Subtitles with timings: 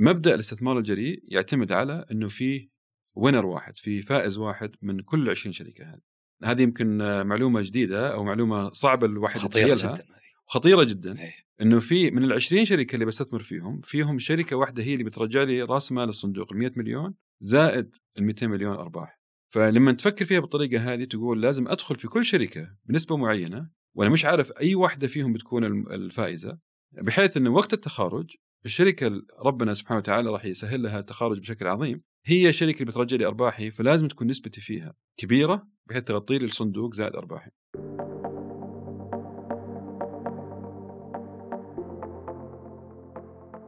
[0.00, 2.68] مبدأ الاستثمار الجريء يعتمد على إنه في
[3.14, 6.00] وينر واحد في فائز واحد من كل 20 شركة هذه.
[6.44, 10.04] هذه يمكن معلومة جديدة أو معلومة صعبة الواحد خطيرة جدا
[10.46, 11.30] خطيرة جدا.
[11.60, 15.42] إنه في من ال 20 شركة اللي بستثمر فيهم فيهم شركة واحدة هي اللي بترجع
[15.42, 19.20] لي رأس مال الصندوق ال 100 مليون زائد ال 200 مليون أرباح.
[19.50, 24.24] فلما تفكر فيها بالطريقة هذه تقول لازم أدخل في كل شركة بنسبة معينة وأنا مش
[24.24, 26.58] عارف أي واحدة فيهم بتكون الفائزة
[26.92, 32.02] بحيث انه وقت التخارج الشركة ربنا سبحانه وتعالى راح يسهل لها التخارج بشكل عظيم.
[32.26, 36.94] هي الشركة اللي بترجع لي أرباحي فلازم تكون نسبتي فيها كبيرة بحيث تغطي لي الصندوق
[36.94, 37.50] زائد أرباحي.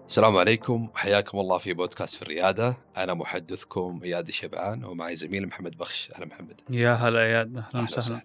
[0.06, 0.88] السلام عليكم.
[0.94, 2.76] حياكم الله في بودكاست في الريادة.
[2.96, 6.10] أنا محدثكم إياد الشبعان ومعي زميل محمد بخش.
[6.14, 6.60] أهلا محمد.
[6.70, 7.56] يا هلا إياد.
[7.56, 8.22] أهلا وسهلا.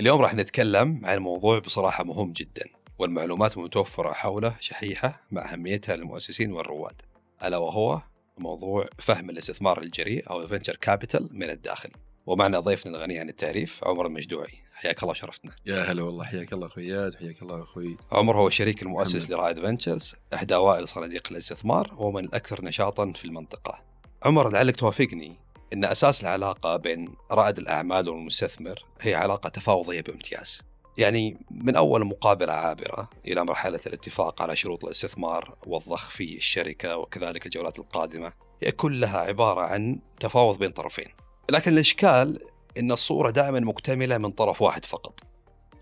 [0.00, 2.64] اليوم راح نتكلم عن موضوع بصراحة مهم جدا.
[2.98, 7.02] والمعلومات المتوفرة حوله شحيحة مع أهميتها للمؤسسين والرواد
[7.44, 8.02] ألا وهو
[8.38, 11.90] موضوع فهم الاستثمار الجريء أو ال venture capital من الداخل.
[12.26, 14.54] ومعنا ضيفنا الغني عن التعريف عمر المجدوعي.
[14.72, 15.52] حياك الله شرفتنا.
[15.66, 17.96] يا هلا والله حياك الله أخوي اياد حياك الله أخوي.
[18.12, 23.82] عمر هو الشريك المؤسس لرائد Ventures احدى أوائل صناديق الاستثمار ومن الأكثر نشاطا في المنطقة.
[24.22, 25.36] عمر لعلك توافقني
[25.72, 30.62] إن أساس العلاقة بين رائد الأعمال والمستثمر هي علاقة تفاوضية بامتياز.
[30.98, 37.46] يعني من أول مقابلة عابرة إلى مرحلة الاتفاق على شروط الاستثمار والضخ في الشركة وكذلك
[37.46, 38.32] الجولات القادمة
[38.62, 41.08] هي كلها عبارة عن تفاوض بين طرفين
[41.50, 42.38] لكن الإشكال
[42.78, 45.20] إن الصورة دائما مكتملة من طرف واحد فقط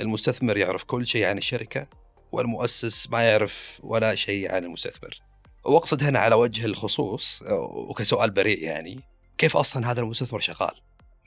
[0.01, 1.87] المستثمر يعرف كل شيء عن الشركة
[2.33, 5.21] والمؤسس ما يعرف ولا شيء عن المستثمر
[5.65, 9.01] وأقصد هنا على وجه الخصوص وكسؤال بريء يعني
[9.39, 10.75] كيف أصلا هذا المستثمر شغال؟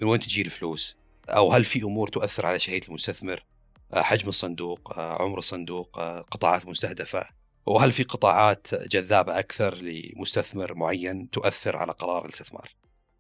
[0.02, 0.98] من وين تجي الفلوس؟
[1.30, 3.44] أو هل في أمور تؤثر على شهية المستثمر؟
[3.94, 7.26] حجم الصندوق، عمر الصندوق، قطاعات مستهدفة،
[7.66, 12.70] وهل في قطاعات جذابة أكثر لمستثمر معين تؤثر على قرار الاستثمار؟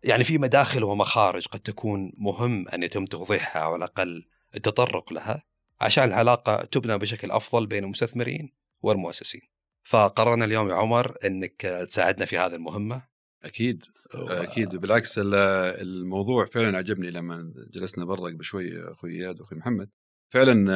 [0.03, 4.25] يعني في مداخل ومخارج قد تكون مهم أن يتم توضيحها أو على الأقل
[4.55, 5.43] التطرق لها
[5.81, 9.41] عشان العلاقة تبنى بشكل أفضل بين المستثمرين والمؤسسين.
[9.83, 13.03] فقررنا اليوم يا عمر إنك تساعدنا في هذه المهمة.
[13.43, 13.83] أكيد.
[14.13, 19.89] أكيد بالعكس الموضوع فعلا عجبني لما جلسنا برا بشوي أخوي إياد وأخوي محمد.
[20.29, 20.71] فعلا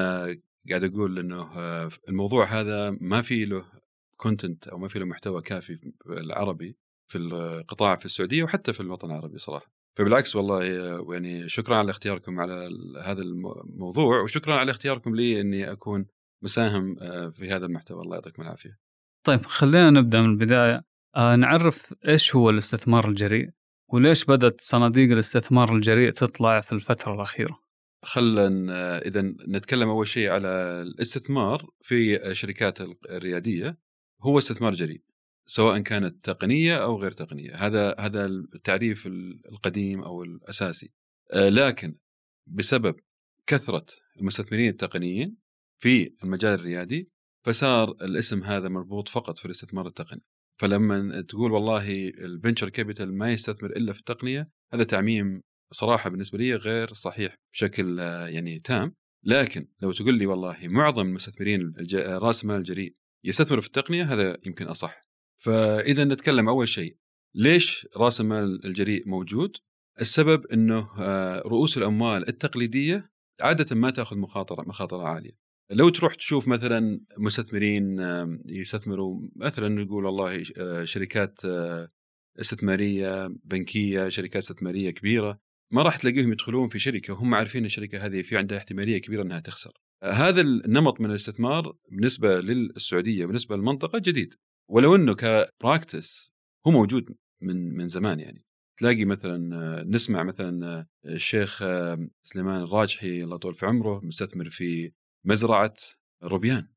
[0.70, 1.58] قاعد أقول إنه
[2.10, 3.66] الموضوع هذا ما في له
[4.18, 6.78] content أو ما في له محتوى كافي بالعربي
[7.08, 10.64] في القطاع في السعودية وحتى في الوطن العربي صراحة فبالعكس والله
[11.14, 12.70] يعني شكرا على اختياركم على
[13.04, 16.06] هذا الموضوع وشكرا على اختياركم لي إني أكون
[16.44, 18.78] مساهم آه، في هذا المحتوى الله يعطيكم العافية.
[19.24, 20.82] طيب خلينا نبدأ من البداية
[21.16, 23.50] آه نعرف إيش هو الاستثمار الجريء
[23.88, 27.63] وليش بدأت صناديق الاستثمار الجريء تطلع في الفترة الأخيرة؟
[28.04, 30.48] خلينا إذا نتكلم أول شيء على
[30.82, 33.78] الاستثمار في الشركات الريادية
[34.22, 35.02] هو استثمار جريء.
[35.46, 39.08] سواء كانت تقنية أو غير تقنية هذا هذا التعريف
[39.52, 40.92] القديم أو الأساسي
[41.34, 41.98] آه، لكن
[42.48, 42.96] بسبب
[43.48, 43.86] كثرة
[44.20, 45.38] المستثمرين التقنيين
[45.82, 47.12] في المجال الريادي
[47.46, 50.22] فصار الاسم هذا مربوط فقط في الاستثمار التقني
[50.60, 55.42] فلما تقول والله ال venture capital ما يستثمر إلا في التقنية هذا تعميم
[55.74, 61.08] صراحة بالنسبة لي غير صحيح بشكل آه، يعني تام لكن لو تقول لي والله معظم
[61.08, 65.02] المستثمرين رأس مال الجريء يستثمروا في التقنية هذا يمكن أصح
[65.44, 66.98] فإذا نتكلم أول شيء
[67.36, 69.58] ليش رأس المال الجريء موجود؟
[70.02, 75.38] السبب إنه آه، رؤوس الأموال التقليدية عادة ما تأخذ مخاطرة مخاطرة عالية.
[75.72, 78.00] لو تروح تشوف مثلا مستثمرين
[78.46, 81.90] يستثمروا مثلا نقول والله آه، شركات آه،
[82.40, 85.40] استثمارية بنكية، شركات استثمارية كبيرة
[85.74, 89.40] ما راح تلاقيهم يدخلون في شركة وهم عارفين الشركة هذه في عندها احتمالية كبيرة إنها
[89.40, 89.72] تخسر.
[90.04, 94.34] هذا النمط من الاستثمار بالنسبة للسعودية بالنسبة للمنطقة جديد.
[94.70, 96.34] ولو إنه كبراكتس
[96.68, 98.46] هو موجود من من زمان يعني.
[98.80, 101.58] تلاقي مثلا نسمع مثلا الشيخ
[102.24, 104.92] سليمان الراجحي الله يطول في عمره مستثمر في
[105.26, 105.76] مزرعة
[106.24, 106.68] روبيان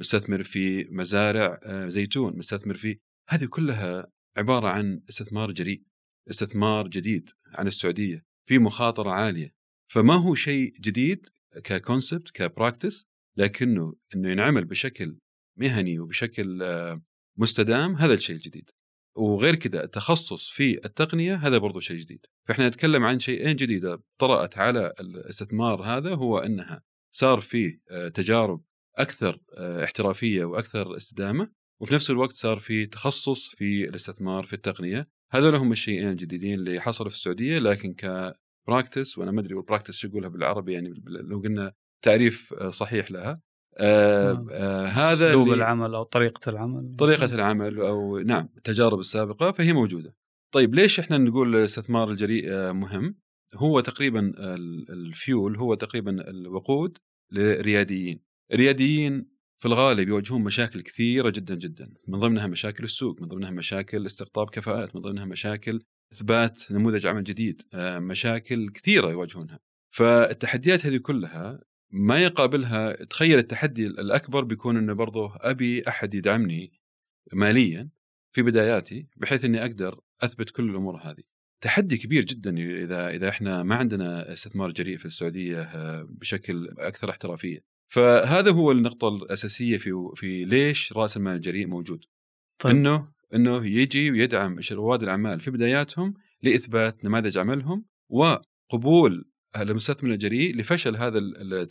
[0.00, 2.98] مستثمر في مزارع زيتون مستثمر في
[3.28, 4.06] هذه كلها
[4.36, 5.82] عبارة عن استثمار جريء
[6.30, 8.33] استثمار جديد عن السعودية.
[8.48, 9.54] في مخاطرة عالية.
[9.92, 11.26] فما هو شيء جديد
[11.64, 15.18] ككونسبت كبراكتس لكنه إنه ينعمل بشكل
[15.56, 16.62] مهني وبشكل
[17.38, 18.70] مستدام هذا الشيء الجديد.
[19.16, 22.26] وغير كذا التخصص في التقنية هذا برضو شيء جديد.
[22.48, 26.82] فإحنا نتكلم عن شيئين جديده طرأت على الاستثمار هذا هو إنها
[27.14, 28.64] صار فيه آه، تجارب
[28.96, 31.50] أكثر آه، احترافية وأكثر استدامة
[31.80, 36.80] وفي نفس الوقت صار في تخصص في الاستثمار في التقنية هذول هم الشيئين الجديدين اللي
[36.80, 41.02] حصلوا في السعودية لكن ك practice وأنا ما أدري ال practice شو يقولها بالعربي يعني
[41.06, 41.72] لو قلنا
[42.02, 43.40] تعريف آه، صحيح لها.
[43.78, 44.48] آه نعم.
[44.50, 46.96] آه هذا أسلوب العمل أو طريقة العمل.
[46.98, 50.14] طريقة العمل أو نعم التجارب السابقة فهي موجودة.
[50.52, 53.16] طيب ليش إحنا نقول الاستثمار الجريء آه، مهم؟
[53.54, 54.32] هو تقريبا
[54.90, 56.98] الفيول هو تقريبا الوقود
[57.32, 58.20] للرياديين
[58.52, 59.33] الرياديين
[59.64, 64.50] في الغالب يواجهون مشاكل كثيرة جدا جدا من ضمنها مشاكل السوق من ضمنها مشاكل استقطاب
[64.50, 65.82] كفاءات من ضمنها مشاكل
[66.12, 69.58] إثبات نموذج عمل جديد آه، مشاكل كثيرة يواجهونها
[69.90, 76.72] فالتحديات هذه كلها ما يقابلها تخيل التحدي الأكبر بيكون إنه برضه أبي أحد يدعمني
[77.32, 77.88] ماليا
[78.32, 81.22] في بداياتي بحيث إني أقدر أثبت كل الأمور هذه.
[81.60, 87.10] تحدي كبير جدا إذا إذا إحنا ما عندنا استثمار جريء في السعودية آه، بشكل أكثر
[87.10, 87.73] احترافية.
[87.94, 92.04] فهذا هو النقطة الأساسية في في ليش رأس المال الجريء موجود.
[92.58, 92.76] طيب.
[92.76, 100.96] إنه إنه يجي ويدعم رواد الأعمال في بداياتهم لإثبات نماذج عملهم وقبول المستثمر الجريء لفشل
[100.96, 101.18] هذا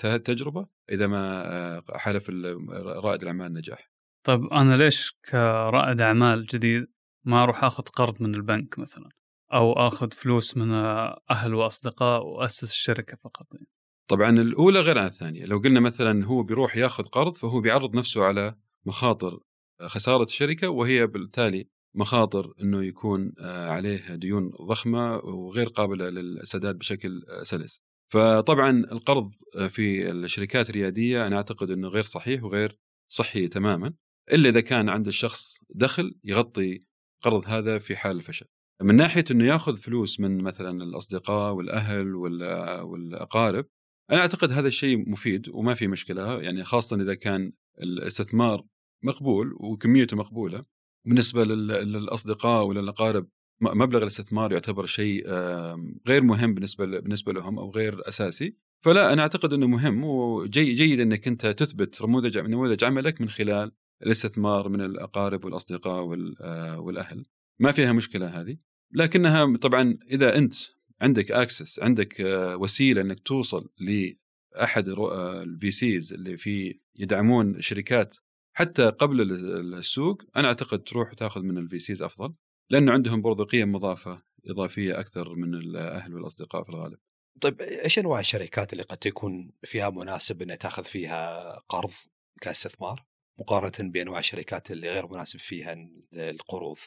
[0.05, 2.29] التجربة إذا ما آه، حلف
[2.69, 3.91] رائد الأعمال النجاح.
[4.23, 6.87] طيب أنا ليش كرائد أعمال جديد
[7.25, 9.09] ما أروح آخذ قرض من البنك مثلا
[9.53, 10.71] أو آخذ فلوس من
[11.31, 13.67] أهل وأصدقاء وأسس الشركة فقط يعني.
[14.07, 18.23] طبعا الأولى غير عن الثانية لو قلنا مثلا هو بيروح ياخذ قرض فهو بيعرض نفسه
[18.23, 18.55] على
[18.85, 19.39] مخاطر
[19.81, 27.23] خسارة الشركة وهي بالتالي مخاطر إنه يكون آه، عليه ديون ضخمة وغير قابلة للسداد بشكل
[27.29, 27.81] آه، سلس.
[28.09, 32.77] فطبعا القرض آه، في الشركات الريادية أنا أعتقد إنه غير صحيح وغير
[33.09, 33.93] صحي تماما
[34.33, 36.83] إلا إذا كان عند الشخص دخل يغطي
[37.21, 38.45] قرض هذا في حال الفشل.
[38.81, 43.65] من ناحية إنه ياخذ فلوس من مثلا الأصدقاء والأهل والأقارب
[44.11, 47.51] أنا أعتقد هذا الشيء مفيد وما في مشكلة يعني خاصه إذا كان
[47.81, 48.65] الاستثمار
[49.03, 50.65] مقبول وكميته مقبولة.
[51.05, 53.27] بالنسبة للأصدقاء وللاقارب
[53.61, 55.29] مبلغ الاستثمار يعتبر شيء
[56.07, 58.57] غير مهم بالنسبة بالنسبة لهم أو غير أساسي.
[58.83, 63.71] فلا أنا أعتقد إنه مهم وجيد جيد إنك أنت تثبت نموذج نموذج عملك من خلال
[64.03, 67.25] الاستثمار من الأقارب والأصدقاء آه، والأهل.
[67.59, 68.57] ما فيها مشكلة هذه.
[68.91, 70.53] لكنها طبعا إذا أنت
[71.03, 78.17] عندك access عندك آه، وسيلة إنك توصل لاحد ال VCs اللي في يدعمون شركات
[78.55, 79.31] حتى قبل
[79.77, 82.33] السوق أنا أعتقد تروح تاخذ من ال VCs أفضل
[82.69, 86.97] لأنه عندهم برضو قيم مضافة إضافية أكثر من الاهل والأصدقاء في الغالب.
[87.41, 91.91] طيب إيش أنواع الشركات اللي قد تكون فيها مناسب إنها تأخذ فيها قرض
[92.41, 93.05] كاستثمار
[93.39, 96.77] مقارنة بأنواع الشركات اللي غير مناسب فيها القروض؟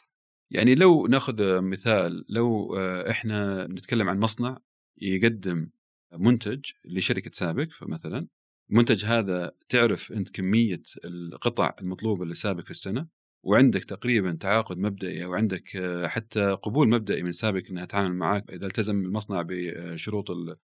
[0.51, 4.59] يعني لو ناخذ مثال لو آه، إحنا نتكلم عن مصنع
[4.97, 5.69] يقدم
[6.13, 8.27] منتج لشركة سابق مثلا
[8.69, 13.07] المنتج هذا تعرف أنت كمية القطع المطلوبة لسابق في السنة
[13.43, 18.51] وعندك تقريبا تعاقد مبدئي أو عندك آه، حتى قبول مبدئي من سابق إنها تتعامل معك
[18.51, 20.27] إذا التزم المصنع بشروط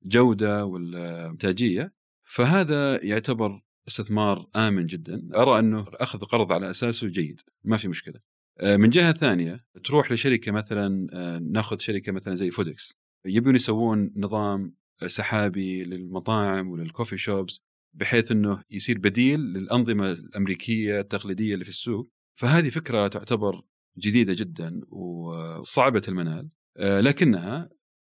[0.06, 1.94] الجودة والإنتاجية
[2.24, 5.30] فهذا يعتبر استثمار آمن جدا.
[5.36, 8.20] أرى أنه أخذ قرض على أساسه جيد ما في مشكلة.
[8.64, 12.94] من جهة ثانية تروح لشركة مثلا آه، ناخذ شركة مثلا زي فودكس
[13.26, 14.76] يبون يسوون نظام
[15.06, 17.64] سحابي للمطاعم وللكوفي شوبس
[17.94, 22.10] بحيث إنه يصير بديل للأنظمة الأمريكية التقليدية اللي في السوق.
[22.40, 23.62] فهذه فكرة تعتبر
[23.98, 26.50] جديدة جدا وصعبة المنال.
[26.78, 27.70] آه، لكنها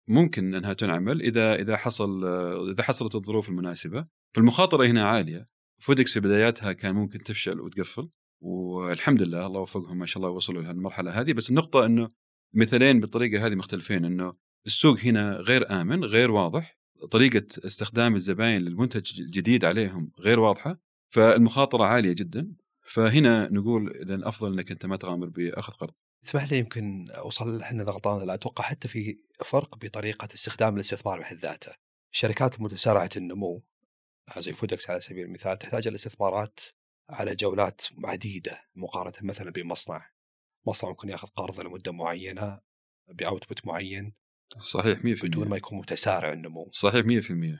[0.09, 2.25] ممكن إنها تنعمل إذا إذا حصل
[2.71, 4.07] إذا حصلت الظروف المناسبة.
[4.35, 5.49] فالمخاطرة هنا عالية.
[5.83, 8.09] فودكس في بداياتها كان ممكن تفشل وتقفل.
[8.45, 12.11] والحمد لله الله وفقهم ما شاء الله وصلوا لهالمرحله هذه بس النقطة إنه
[12.55, 14.35] مثالين بالطريقة هذه مختلفين إنه
[14.67, 16.79] السوق هنا غير آمن غير واضح
[17.11, 20.79] طريقة استخدام الزباين للمنتج الجديد عليهم غير واضحة
[21.11, 22.53] فالمخاطرة عالية جدا
[22.83, 25.95] فهنا نقول اذا أفضل إنك أنت ما تغامر بأخذ قرض.
[26.25, 31.37] اسمح لي يمكن أوصل إحنا غلطان لا أتوقع حتى في فرق بطريقة استخدام الاستثمار بحد
[31.37, 31.73] ذاته.
[32.13, 33.63] الشركات المتسارعه النمو
[34.39, 36.61] زي فودكس على سبيل المثال تحتاج الاستثمارات
[37.09, 40.11] على جولات عديدة مقارنة مثلا بمصنع.
[40.67, 42.61] مصنع ممكن ياخذ قرض لمدة معينة
[43.09, 44.15] باوتبوت معين
[44.61, 46.71] صحيح 100% بدون ما يكون متسارع النمو.
[46.73, 47.59] صحيح 100%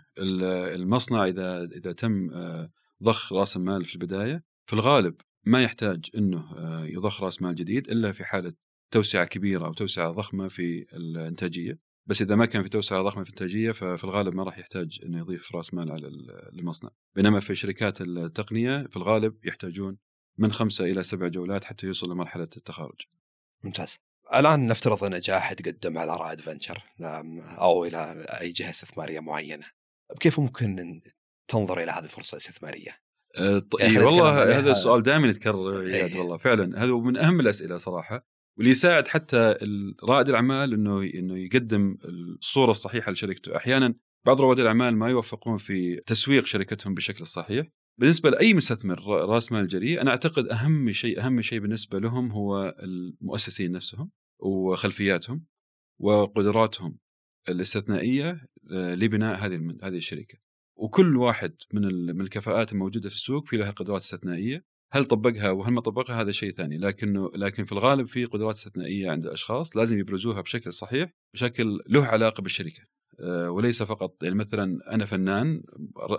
[0.75, 2.71] المصنع إذا إذا تم آه،
[3.03, 7.91] ضخ رأس المال في البداية في الغالب ما يحتاج إنه آه، يضخ رأس مال جديد
[7.91, 8.55] إلا في حالة
[8.91, 11.79] توسعة كبيرة أو توسعة ضخمة في الإنتاجية.
[12.07, 15.19] بس إذا ما كان في توسعة ضخمة في الانتاجيه ففي الغالب ما راح يحتاج إنه
[15.19, 16.09] يضيف رأس مال على
[16.53, 16.91] المصنع.
[17.15, 19.99] بينما في شركات التقنية في الغالب يحتاجون
[20.39, 23.01] من خمسة إلى سبع جولات حتى يوصل لمرحلة التخارج.
[23.63, 23.99] ممتاز.
[24.35, 26.83] الآن نفترض أن جاء احد قدم على رائد فنشر
[27.59, 29.67] أو إلى أي جهة استثمارية معينة.
[30.21, 31.01] كيف ممكن
[31.49, 32.99] تنظر إلى هذه الفرصة الاستثمارية؟
[33.37, 36.19] أه يعني والله هذا السؤال دائما يتكرر اياد إيه.
[36.19, 38.27] والله فعلا هذا من أهم الأسئلة صراحة.
[38.57, 39.55] واللي يساعد حتى
[40.05, 43.57] رائد الأعمال إنه إنه يقدم الصورة الصحيحة لشركته.
[43.57, 43.95] أحيانا
[44.27, 47.67] بعض رواد الأعمال ما يوفقون في تسويق شركتهم بشكل صحيح.
[47.99, 52.75] بالنسبة لأي مستثمر رأس مال جريء أنا أعتقد أهم شيء أهم شيء بالنسبة لهم هو
[52.83, 55.45] المؤسسين نفسهم وخلفياتهم
[56.01, 56.99] وقدراتهم
[57.49, 60.39] الاستثنائية آه، لبناء هذه هذه الشركة.
[60.77, 61.83] وكل واحد من
[62.17, 64.65] من الكفاءات الموجودة في السوق في لها قدرات استثنائية.
[64.95, 66.79] هل طبقها وهل ما طبقها هذا شيء ثاني.
[66.79, 72.05] لكنه لكن في الغالب في قدرات استثنائية عند الأشخاص لازم يبرزوها بشكل صحيح بشكل له
[72.05, 72.83] علاقة بالشركة.
[73.21, 75.63] آه، وليس فقط يعني مثلا أنا فنان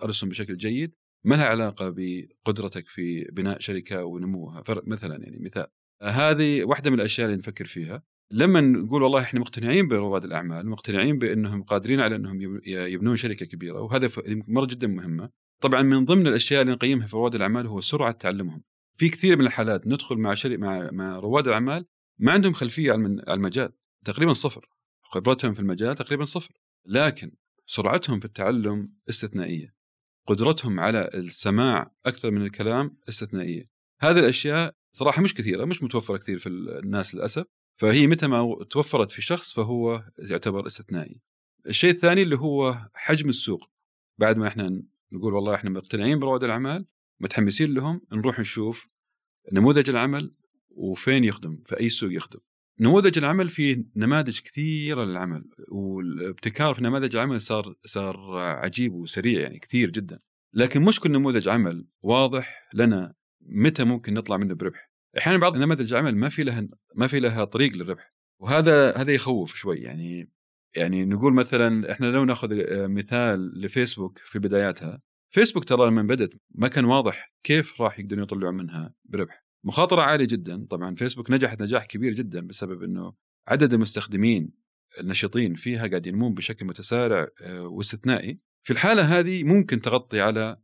[0.03, 0.93] أرسم بشكل جيد
[1.25, 5.67] ما لها علاقة بقدرتك في بناء شركة ونموها؟ مثلا يعني مثال.
[6.03, 8.03] هذه واحدة من الأشياء اللي نفكر فيها.
[8.31, 13.81] لما نقول والله إحنا مقتنعين برواد الأعمال مقتنعين بأنهم قادرين على أنهم يبنون شركة كبيرة
[13.81, 15.29] وهذا مره جدا مهمة.
[15.61, 18.63] طبعا من ضمن الأشياء اللي نقيمها في رواد الأعمال هو سرعة تعلمهم.
[18.97, 21.85] في كثير من الحالات ندخل مع شركه مع مع رواد الأعمال
[22.19, 23.71] ما عندهم خلفية على المجال
[24.05, 24.69] تقريبا صفر.
[25.03, 26.53] خبرتهم في المجال تقريبا صفر.
[26.85, 27.31] لكن
[27.65, 29.75] سرعتهم في التعلم استثنائية.
[30.27, 33.69] قدرتهم على السماع أكثر من الكلام استثنائية.
[33.99, 37.45] هذه الأشياء صراحة مش كثيرة مش متوفرة كثير في الناس للأسف.
[37.77, 41.21] فهي متى ما توفرت في شخص فهو يعتبر استثنائي.
[41.67, 43.69] الشيء الثاني اللي هو حجم السوق.
[44.17, 44.83] بعد ما إحنا
[45.15, 46.85] نقول والله إحنا مقتنعين برواد الأعمال
[47.19, 48.87] متحمسين لهم نروح نشوف
[49.53, 50.35] نموذج العمل
[50.69, 52.39] وفين يخدم في أي سوق يخدم.
[52.79, 59.59] نموذج العمل في نماذج كثيرة للعمل والابتكار في نماذج العمل صار صار عجيب وسريع يعني
[59.59, 60.19] كثير جدا.
[60.53, 64.91] لكن مش كل نموذج عمل واضح لنا متى ممكن نطلع منه بربح.
[65.17, 69.55] أحيانا بعض نماذج العمل ما في لها ما في لها طريق للربح وهذا هذا يخوف
[69.55, 70.31] شوي يعني
[70.75, 72.49] يعني نقول مثلا إحنا لو نأخذ
[72.87, 75.01] مثال لفيسبوك في بداياتها
[75.35, 79.45] فيسبوك ترى لما بدت ما كان واضح كيف راح يقدرون يطلعوا منها بربح.
[79.63, 80.65] مخاطرة عالية جدا.
[80.69, 83.13] طبعا فيسبوك نجحت نجاح كبير جدا بسبب إنه
[83.47, 84.51] عدد المستخدمين
[84.99, 88.39] النشيطين فيها قاعد ينمون بشكل متسارع آه، واستثنائي.
[88.63, 90.57] في الحالة هذه ممكن تغطي على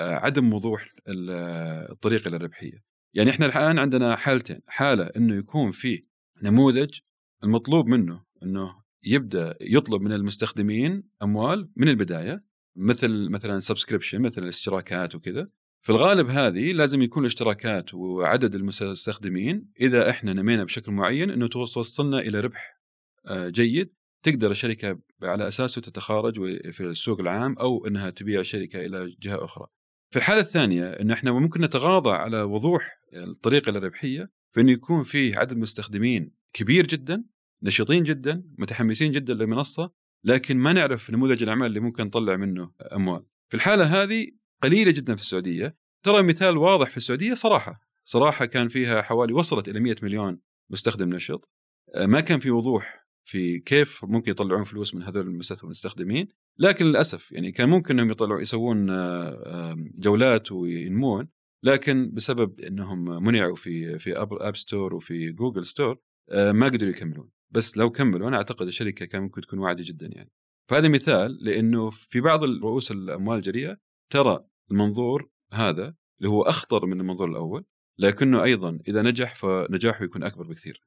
[0.00, 2.82] آه، عدم وضوح الطريق إلى الربحية.
[3.14, 4.60] يعني إحنا الآن عندنا حالتين.
[4.66, 6.04] حالة إنه يكون في
[6.42, 6.98] نموذج
[7.44, 12.44] المطلوب منه إنه يبدأ يطلب من المستخدمين أموال من البداية
[12.76, 15.48] مثل مثلا سبسكريبشن مثل الاشتراكات وكذا
[15.80, 22.18] في الغالب هذه لازم يكون الاشتراكات وعدد المستخدمين إذا إحنا نمينا بشكل معين إنه توصلنا
[22.18, 22.80] إلى ربح
[23.26, 23.92] آه، جيد
[24.22, 26.34] تقدر الشركة على أساسه تتخارج
[26.70, 29.66] في السوق العام أو إنها تبيع الشركة إلى جهة أخرى.
[30.10, 35.36] في الحالة الثانية إن إحنا ممكن نتغاضى على وضوح الطريق إلى الربحيه فانه يكون فيه
[35.36, 37.24] عدد مستخدمين كبير جدا
[37.62, 39.92] نشيطين جدا متحمسين جدا للمنصة
[40.24, 43.24] لكن ما نعرف نموذج الأعمال اللي ممكن نطلع منه أموال.
[43.48, 44.26] في الحالة هذه
[44.62, 45.76] قليلة جدا في السعودية.
[46.02, 47.80] ترى مثال واضح في السعودية صراحة.
[48.04, 51.50] صراحة كان فيها حوالي وصلت إلى 100 مليون مستخدم نشط.
[51.94, 56.28] آه، ما كان في وضوح في كيف ممكن يطلعون فلوس من هذول المستخدمين.
[56.58, 61.28] لكن للأسف يعني كان ممكن إنهم يطلعوا يسوون آه، جولات وينمون.
[61.62, 65.98] لكن بسبب إنهم منعوا في في App Store وفي Google Store
[66.30, 67.30] آه، ما قدروا يكملون.
[67.50, 70.30] بس لو كملوا أنا أعتقد الشركة كان ممكن تكون واعدة جدا يعني
[70.68, 73.76] فهذا مثال لأنه في بعض رؤوس الأموال الجريئة
[74.10, 77.64] ترى المنظور هذا اللي هو أخطر من المنظور الأول
[77.98, 80.80] لكنه أيضا إذا نجح فنجاحه يكون أكبر بكثير.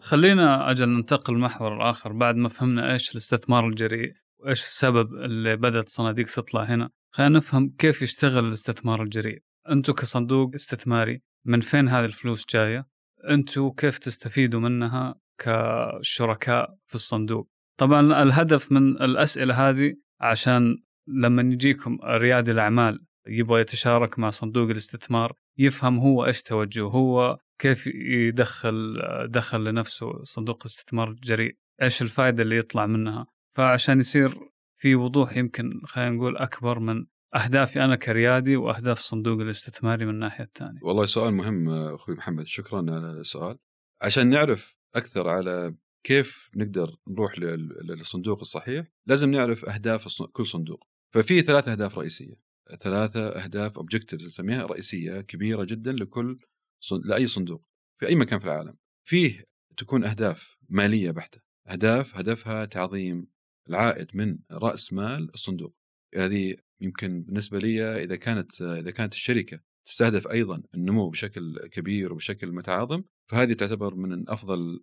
[0.00, 5.88] خلينا أجل ننتقل المحور الآخر بعد ما فهمنا إيش الاستثمار الجريء وإيش السبب اللي بدأت
[5.88, 9.42] صناديق تطلع هنا، خلينا نفهم كيف يشتغل الاستثمار الجريء.
[9.70, 12.86] أنتم كصندوق استثماري من فين هذه الفلوس جاية؟
[13.30, 17.48] أنتم كيف تستفيدوا منها كشركاء في الصندوق؟
[17.78, 25.32] طبعا الهدف من الأسئلة هذه عشان لما يجيكم ريادي الأعمال يبغى يتشارك مع صندوق الاستثمار
[25.58, 28.96] يفهم هو إيش توجهه هو كيف يدخل
[29.28, 34.38] دخل لنفسه صندوق استثمار جريء إيش الفائدة اللي يطلع منها فعشان يصير
[34.76, 40.44] في وضوح يمكن خلينا نقول أكبر من أهدافي أنا كريادي وأهداف الصندوق الاستثماري من الناحية
[40.44, 40.80] الثانية.
[40.82, 42.46] والله سؤال مهم أخوي محمد.
[42.46, 43.58] شكرا على السؤال.
[44.02, 45.74] عشان نعرف أكثر على
[46.04, 50.84] كيف نقدر نروح للصندوق الصحيح لازم نعرف أهداف كل صندوق.
[51.14, 52.34] ففي ثلاث أهداف رئيسية.
[52.80, 56.38] ثلاثة أهداف اوبجكتيفز نسميها رئيسية كبيرة جدا لكل
[56.80, 57.06] صند...
[57.06, 57.64] لأي صندوق.
[58.00, 58.76] في أي مكان في العالم.
[59.08, 59.44] فيه
[59.76, 61.40] تكون أهداف مالية بحتة.
[61.68, 63.26] أهداف هدفها تعظيم
[63.68, 65.74] العائد من رأس مال الصندوق.
[66.16, 72.52] هذه يمكن بالنسبة لي إذا كانت إذا كانت الشركة تستهدف أيضا النمو بشكل كبير وبشكل
[72.52, 74.80] متعاظم فهذه تعتبر من أفضل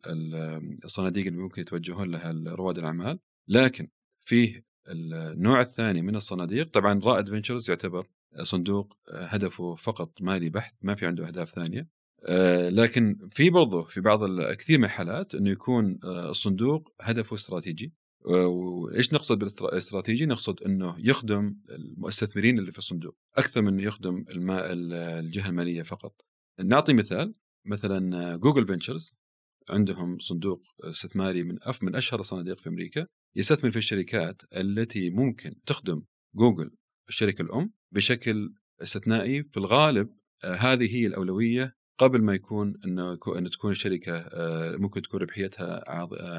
[0.86, 3.20] الصناديق اللي ممكن يتوجهون لها رواد الأعمال.
[3.48, 3.88] لكن
[4.26, 8.08] فيه النوع الثاني من الصناديق طبعا رائد فينشرز يعتبر
[8.42, 11.88] صندوق هدفه فقط مالي بحت ما في عنده أهداف ثانية.
[12.26, 14.20] آه، لكن في برضه في بعض
[14.54, 17.94] كثير من الحالات إنه يكون آه، الصندوق هدفه استراتيجي.
[18.26, 25.50] وإيش نقصد بالاستراتيجي؟ نقصد إنه يخدم المستثمرين اللي في الصندوق أكثر من إنه يخدم الجهة
[25.50, 26.16] المالية فقط.
[26.64, 27.34] نعطي مثال
[27.66, 29.16] مثلا Google Ventures
[29.70, 35.56] عندهم صندوق استثماري من أف من أشهر الصناديق في أمريكا يستثمر في الشركات التي ممكن
[35.66, 36.04] تخدم
[36.36, 36.72] جوجل
[37.10, 40.10] الشركة الأم بشكل استثنائي في الغالب
[40.44, 45.84] آه، هذه هي الأولوية قبل ما يكون انه إن تكون الشركة آه، ممكن تكون ربحيتها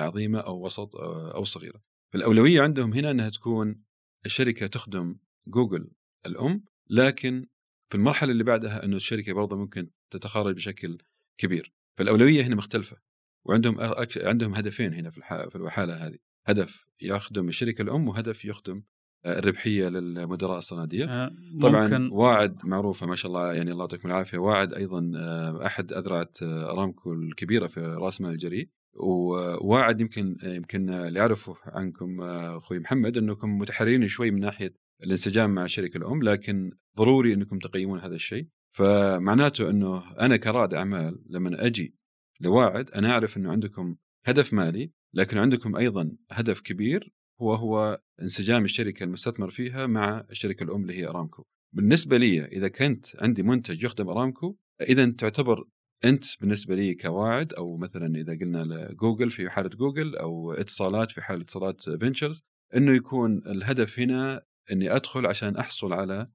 [0.03, 1.83] عظيمة أو وسط آه، أو صغيرة.
[2.13, 3.83] فالأولوية عندهم هنا إنها تكون
[4.27, 5.17] الشركة تخدم
[5.47, 5.91] جوجل
[6.27, 7.47] الأم لكن
[7.89, 10.99] في المرحلة اللي بعدها إنه الشركة برضه ممكن تتخرج بشكل
[11.39, 11.73] كبير.
[11.99, 12.97] فالأولوية هنا مختلفة
[13.45, 13.77] وعندهم
[14.17, 18.83] عندهم هدفين هنا في الحالة هذه، هدف يخدم الشركة الأم وهدف يخدم
[19.27, 21.31] الربحية للمدراء الصناديق آه
[21.63, 22.09] طبعا.
[22.13, 26.71] واعد معروفة ما شاء الله يعني الله يعطيكم العافية واعد أيضا آه، أحد أذرعة آه،
[26.73, 33.59] أرامكو الكبيرة في رأس مال الجريء وواعد يمكن يمكن اللي يعرفوا عنكم أخوي محمد أنكم
[33.59, 34.75] متحررين شوي من ناحية
[35.07, 41.23] الانسجام مع الشركة الأم لكن ضروري أنكم تقيمون هذا الشيء فمعناته أنه أنا كرائد اعمال
[41.31, 41.95] لما أجي
[42.41, 47.13] لواعد أنا أعرف أنه عندكم هدف مالي لكن عندكم أيضا هدف كبير
[47.43, 51.45] وهو انسجام الشركة المستثمر فيها مع الشركة الأم اللي هي أرامكو.
[51.73, 55.65] بالنسبة لي إذا كنت عندي منتج يخدم أرامكو إذا تعتبر
[56.05, 61.11] أنت بالنسبة لي كـ واعد أو مثلا إذا قلنا لجوجل في حالة جوجل أو اتصالات
[61.11, 62.45] في حالة اتصالات Ventures
[62.77, 66.29] إنه يكون الهدف هنا إني أدخل عشان أحصل على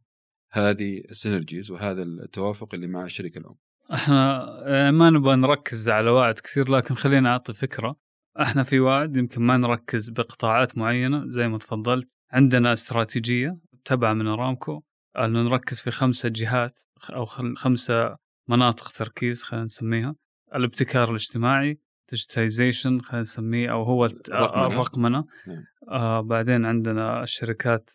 [0.51, 3.55] هذه ال synergies وهذا التوافق اللي مع الشركة الأم.
[3.93, 7.95] إحنا آه، ما نبغى نركز على واعد كثير لكن خلينا أعطي فكرة
[8.41, 12.07] إحنا في واعد يمكن ما نركز بقطاعات معينة زي ما تفضلت.
[12.31, 14.83] عندنا استراتيجية تبع من أرامكو
[15.17, 16.79] إنه نركز في خمسة جهات
[17.13, 17.25] أو
[17.55, 18.15] خمسة
[18.47, 20.15] مناطق تركيز خلينا نسميها.
[20.55, 21.79] الابتكار الاجتماعي
[22.11, 25.25] digitization خلينا نسميه أو هو الرقمنة.
[25.47, 25.63] نعم.
[25.89, 27.89] آه بعدين عندنا الشركات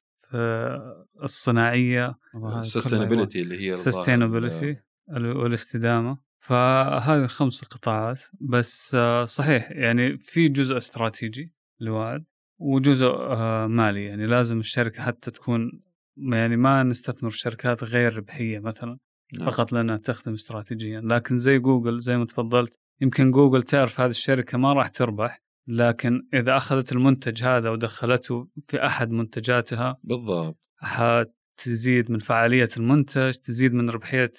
[1.22, 4.76] الصناعية ال sustainability اللي هي ال sustainability
[5.10, 6.31] والاستدامة.
[6.42, 12.24] فهذه خمس قطاعات بس آه، صحيح يعني في جزء استراتيجي لوعد
[12.58, 15.82] وجزء آه، مالي يعني لازم الشركة حتى تكون
[16.16, 18.98] يعني ما نستثمر في شركات غير ربحية مثلا
[19.32, 19.50] نعم.
[19.50, 24.58] فقط لأنها تخدم استراتيجيا لكن زي جوجل زي ما تفضلت يمكن جوجل تعرف هذه الشركة
[24.58, 32.18] ما راح تربح لكن إذا أخذت المنتج هذا ودخلته في أحد منتجاتها بالضبط حتزيد من
[32.18, 34.32] فعالية المنتج تزيد من ربحية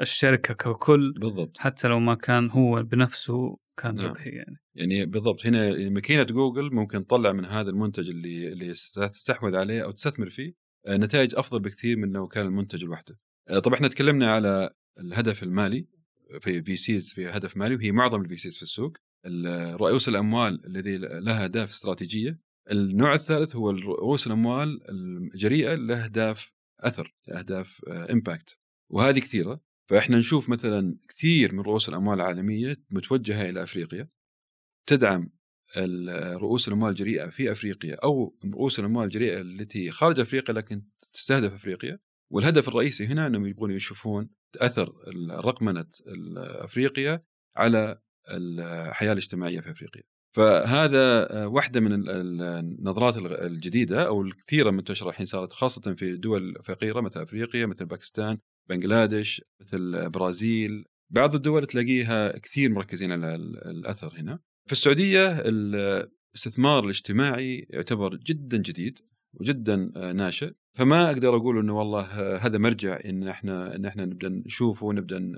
[0.00, 1.58] الشركة ككل بالضبط.
[1.58, 4.06] حتى لو ما كان هو بنفسه كان نعم.
[4.06, 4.56] ربحي يعني.
[4.74, 5.46] يعني بالضبط.
[5.46, 8.72] هنا ماكينة جوجل ممكن تطلع من هذا المنتج اللي اللي
[9.08, 10.52] تستحوذ عليه أو تستثمر فيه
[10.86, 13.18] آه، نتائج أفضل بكثير من لو كان المنتج لوحده.
[13.48, 15.86] آه، طبعا إحنا تكلمنا على الهدف المالي
[16.40, 18.96] في VCs في هدف مالي وهي معظم ال VCs في السوق.
[19.80, 22.38] رؤوس الأموال الذي لها أهداف استراتيجية.
[22.70, 29.60] النوع الثالث هو رؤوس الأموال الجريئة لها اهداف أثر اهداف impact آه، وهذه كثيرة.
[29.90, 34.08] فإحنا نشوف مثلا كثير من رؤوس الأموال العالمية متوجهة إلى أفريقيا
[34.86, 35.30] تدعم
[36.36, 41.98] رؤوس الأموال الجريئة في أفريقيا أو رؤوس الأموال الجريئة التي خارج أفريقيا لكن تستهدف أفريقيا
[42.30, 44.92] والهدف الرئيسي هنا إنهم يبغون يشوفون اثر
[45.30, 45.86] رقمنة
[46.36, 47.22] أفريقيا
[47.56, 50.02] على الحياة الاجتماعية في أفريقيا.
[50.36, 57.22] فهذا واحدة من النظرات الجديدة أو الكثيرة منتشره الحين صارت خاصة في دول فقيرة مثل
[57.22, 64.38] أفريقيا مثل باكستان بنغلاديش مثل البرازيل بعض الدول تلاقيها كثير مركزين على الأثر هنا.
[64.66, 68.98] في السعودية الاستثمار الاجتماعي يعتبر جدا جديد
[69.34, 69.76] وجدا
[70.12, 70.52] ناشئ.
[70.76, 75.32] فما أقدر أقول إنه والله هذا مرجع إن إحنا إن إحنا نبدأ نشوفه ونبدأ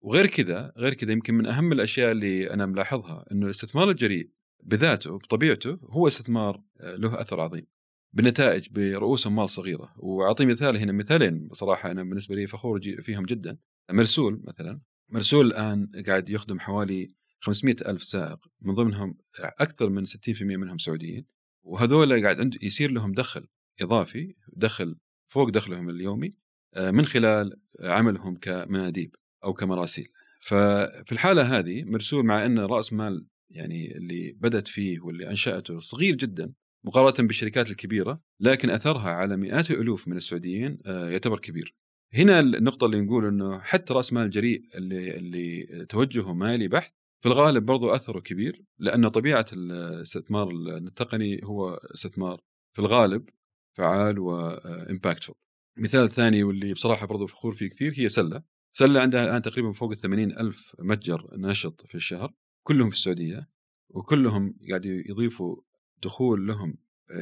[0.00, 4.30] وغير كذا غير كذا يمكن من أهم الأشياء اللي أنا ملاحظها إنه الاستثمار الجريء
[4.64, 7.66] بذاته بطبيعته هو استثمار له أثر عظيم.
[8.14, 9.94] بنتائج برؤوس اموال صغيرة.
[9.96, 13.58] وأعطي مثال هنا مثالين بصراحة أنا بالنسبة لي فخور فيهم جدا.
[13.90, 14.80] مرسول مثلا.
[15.08, 21.26] مرسول الآن قاعد يخدم حوالي 500 ألف سائق من ضمنهم أكثر من 60% منهم سعوديين.
[21.62, 23.46] وهذول قاعد عند يصير لهم دخل
[23.80, 24.96] إضافي دخل
[25.28, 26.30] فوق دخلهم اليومي
[26.74, 30.08] آه، من خلال عملهم كمناديب أو كمراسيل.
[30.40, 36.14] ففي الحالة هذه مرسول مع أن رأس مال يعني اللي بدت فيه واللي أنشأته صغير
[36.14, 36.52] جدا
[36.84, 41.74] مقارنة بالشركات الكبيرة لكن أثرها على مئات الألوف من السعوديين آه، يعتبر كبير.
[42.14, 47.28] هنا النقطة اللي نقول إنه حتى رأس مال جريء اللي اللي توجهه مالي بحت في
[47.28, 52.40] الغالب برضو أثره كبير لأنه طبيعة الاستثمار التقني هو استثمار
[52.72, 53.28] في الغالب
[53.76, 55.34] فعال وامباكتفul.
[55.78, 58.42] مثال ثاني واللي بصراحة برضو فخور فيه كثير هي سلة.
[58.76, 62.32] سلة عندها الآن تقريبا فوق ال 80 ألف متجر نشط في الشهر
[62.66, 63.48] كلهم في السعودية
[63.88, 65.56] وكلهم قاعد يضيفوا
[66.04, 66.74] دخول لهم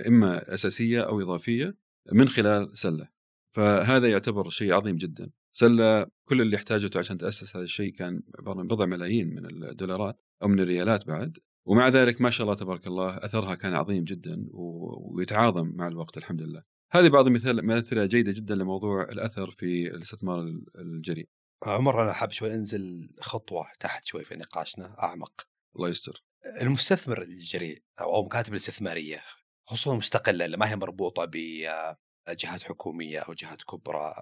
[0.07, 1.77] إما أساسية أو إضافية
[2.13, 3.09] من خلال سلة
[3.53, 8.61] فهذا يعتبر شيء عظيم جدا سلة كل اللي احتاجته عشان تأسس هذا الشيء كان عبارة
[8.61, 12.87] عن بضع ملايين من الدولارات أو من الريالات بعد ومع ذلك ما شاء الله تبارك
[12.87, 16.63] الله أثرها كان عظيم جدا ويتعاظم مع الوقت الحمد لله.
[16.91, 20.41] هذه بعض المثال امثله جيدة جدا لموضوع الأثر في الاستثمار
[20.79, 21.29] الجريء.
[21.63, 25.47] عمر أنا حاب شوي أنزل خطوة تحت شوي في نقاشنا أعمق.
[25.77, 26.23] الله يستر.
[26.47, 29.23] المستثمر الجريء أو مكاتب الاستثمارية
[29.67, 34.15] خصوصا مستقلة اللي ما هي مربوطة بجهات حكومية أو جهات كبرى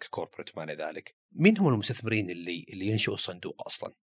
[0.00, 3.94] ككوربريت وما إلى ذلك، مين هم المستثمرين اللي اللي ينشئوا الصندوق أصلا؟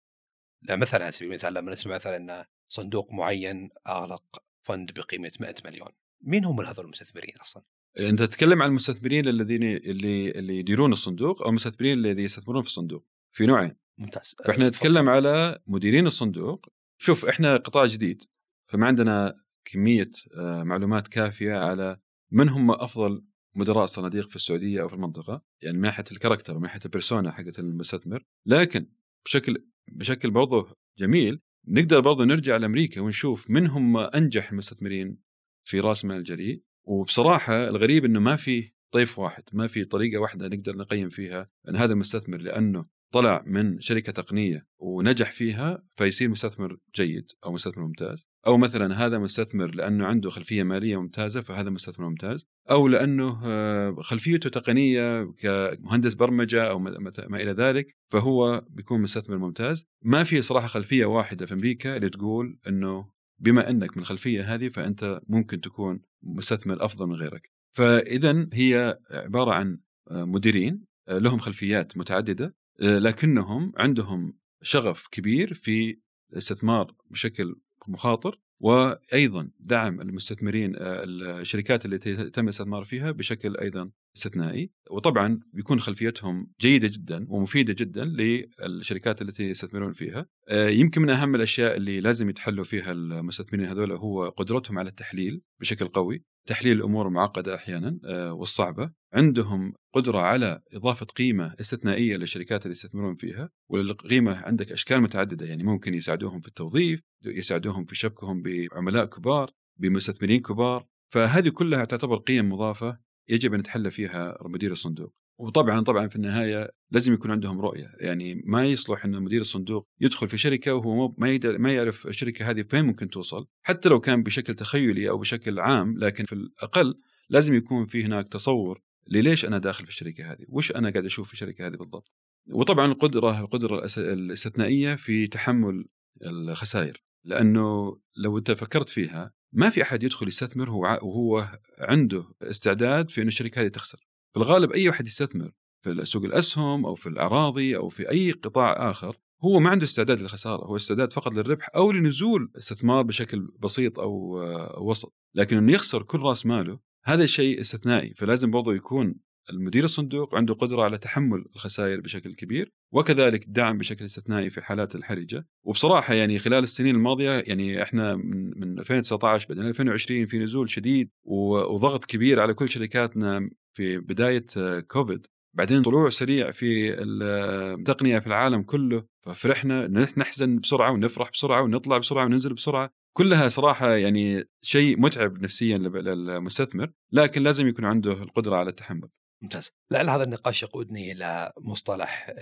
[0.70, 4.24] مثلا على سبيل المثال لما نسمع مثلا إن صندوق معين أغلق
[4.64, 5.90] فند بقيمة 100 مليون،
[6.22, 7.64] مين هم هذول المستثمرين أصلا؟
[8.00, 13.06] أنت تتكلم عن المستثمرين الذين اللي اللي يديرون الصندوق أو المستثمرين الذين يستثمرون في الصندوق
[13.32, 16.66] في نوعين ممتاز فإحنا نتكلم على مديرين الصندوق
[17.02, 18.24] شوف إحنا قطاع جديد
[18.68, 19.36] فما عندنا
[19.66, 22.00] كمية آه، معلومات كافية على
[22.32, 23.24] من هم أفضل
[23.56, 27.60] مدراء الصناديق في السعودية أو في المنطقة يعني من ناحية الكاركتر ومن ناحية البيرسونا حقت
[27.60, 28.24] المستثمر.
[28.46, 28.86] لكن
[29.26, 35.18] بشكل بشكل برضه جميل نقدر برضه نرجع لأمريكا ونشوف من هم أنجح المستثمرين
[35.64, 40.48] في راس مال الجريء وبصراحة الغريب إنه ما في طيف واحد ما في طريقة واحدة
[40.48, 46.78] نقدر نقيم فيها إن هذا المستثمر لأنه طلع من شركة تقنية ونجح فيها فيصير مستثمر
[46.96, 48.28] جيد أو مستثمر ممتاز.
[48.48, 52.48] أو مثلا هذا مستثمر لأنه عنده خلفية مالية ممتازة فهذا مستثمر ممتاز.
[52.72, 59.86] أو لأنه آه، خلفيته تقنية كمهندس برمجة أو ما إلى ذلك فهو بيكون مستثمر ممتاز.
[60.04, 64.68] ما في صراحة خلفية واحدة في أمريكا اللي تقول إنه بما إنك من الخلفية هذه
[64.68, 67.52] فأنت ممكن تكون مستثمر أفضل من غيرك.
[67.78, 69.80] فاذا هي عبارة عن
[70.12, 72.56] آه، مديرين آه، لهم خلفيات متعددة.
[72.82, 76.00] لكنهم عندهم شغف كبير في
[76.32, 77.56] الاستثمار بشكل
[77.88, 84.72] مخاطر وأيضا دعم المستثمرين الشركات التي تم الاستثمار فيها بشكل أيضا استثنائي.
[84.92, 90.26] وطبعا بيكون خلفيتهم جيدة جدا ومفيدة جدا للشركات التي يستثمرون فيها.
[90.48, 95.42] آه، يمكن من أهم الأشياء اللي لازم يتحلوا فيها المستثمرين هذول هو قدرتهم على التحليل
[95.60, 96.24] بشكل قوي.
[96.50, 98.92] تحليل الأمور المعقده أحيانا آه، والصعبة.
[99.14, 105.46] عندهم قدرة على إضافة قيمة استثنائية للشركات اللي يستثمرون فيها والقيمة عندك أشكال متعددة.
[105.46, 110.86] يعني ممكن يساعدوهم في التوظيف يساعدوهم في شبكهم بعملاء كبار بمستثمرين كبار.
[111.14, 115.14] فهذه كلها تعتبر قيم مضافة يجب أن يتحلى فيها مدير الصندوق.
[115.40, 117.92] وطبعا طبعا في النهاية لازم يكون عندهم رؤية.
[118.00, 122.62] يعني ما يصلح إن مدير الصندوق يدخل في شركة وهو ما ما يعرف الشركة هذه
[122.62, 123.46] فين ممكن توصل.
[123.62, 126.96] حتى لو كان بشكل تخيلي أو بشكل عام لكن في الأقل
[127.30, 131.28] لازم يكون في هناك تصور لليش أنا داخل في الشركة هذه؟ وش أنا قاعد أشوف
[131.28, 132.14] في الشركة هذه بالضبط؟
[132.52, 135.86] وطبعا القدرة القدرة الإستثنائية في تحمل
[136.24, 137.04] الخسائر.
[137.26, 143.22] لأنه لو أنت فكرت فيها ما في أحد يدخل يستثمر هو وهو عنده استعداد في
[143.22, 144.09] انه الشركة هذه تخسر.
[144.34, 145.52] في الغالب أي واحد يستثمر
[145.84, 150.22] في سوق الأسهم أو في الأراضي أو في أي قطاع آخر هو ما عنده استعداد
[150.22, 154.42] للخسارة هو استعداد فقط للربح أو لنزول استثمار بشكل بسيط أو
[154.90, 155.14] وسط.
[155.36, 159.16] لكن إنه يخسر كل رأس ماله هذا شيء استثنائي فلازم برضه يكون
[159.50, 164.96] المدير الصندوق عنده قدرة على تحمل الخسائر بشكل كبير وكذلك دعم بشكل استثنائي في حالات
[164.96, 165.48] الحرجة.
[165.64, 171.10] وبصراحة يعني خلال السنين الماضية يعني إحنا من, من 2019 بعدين 2020 في نزول شديد
[171.24, 174.46] وضغط كبير على كل شركاتنا في بداية
[174.88, 175.28] كوفيد.
[175.54, 179.04] بعدين طلوع سريع في التقنية في العالم كله.
[179.26, 182.90] ففرحنا نحزن بسرعة ونفرح بسرعة ونطلع بسرعة وننزل بسرعة.
[183.14, 189.10] كلها صراحة يعني شيء متعب نفسيا للمستثمر لكن لازم يكون عنده القدرة على التحمل.
[189.42, 189.72] ممتاز.
[189.92, 192.34] لعل هذا النقاش يقودني إلى مصطلح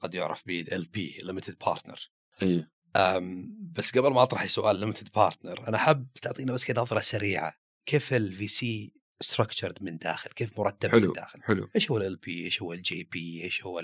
[0.00, 2.10] قد يعرف ب ال LP limited partner
[2.42, 2.66] اي
[3.76, 7.54] بس قبل ما أطرح سؤال limited partner أنا حاب تعطينا بس كذا نظرة سريعة.
[7.86, 11.68] كيف ال VC structured من داخل؟ كيف مرتب حلو من داخل؟ حلو.
[11.76, 13.80] إيش هو ال LP إيش هو ال GP إيش هو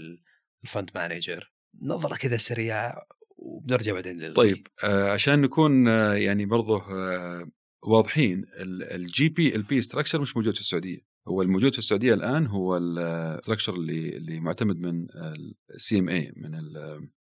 [0.64, 1.52] ال fund manager
[1.82, 7.50] نظرة كذا سريعة وبنرجع بعدين لل طيب آه عشان نكون آه يعني برضه آه
[7.82, 10.98] واضحين ال GP LP structure مش موجود في السعودية.
[11.28, 15.06] هو الموجود في السعودية الآن هو ال structure اللي اللي معتمد من
[15.74, 16.54] ال CMA من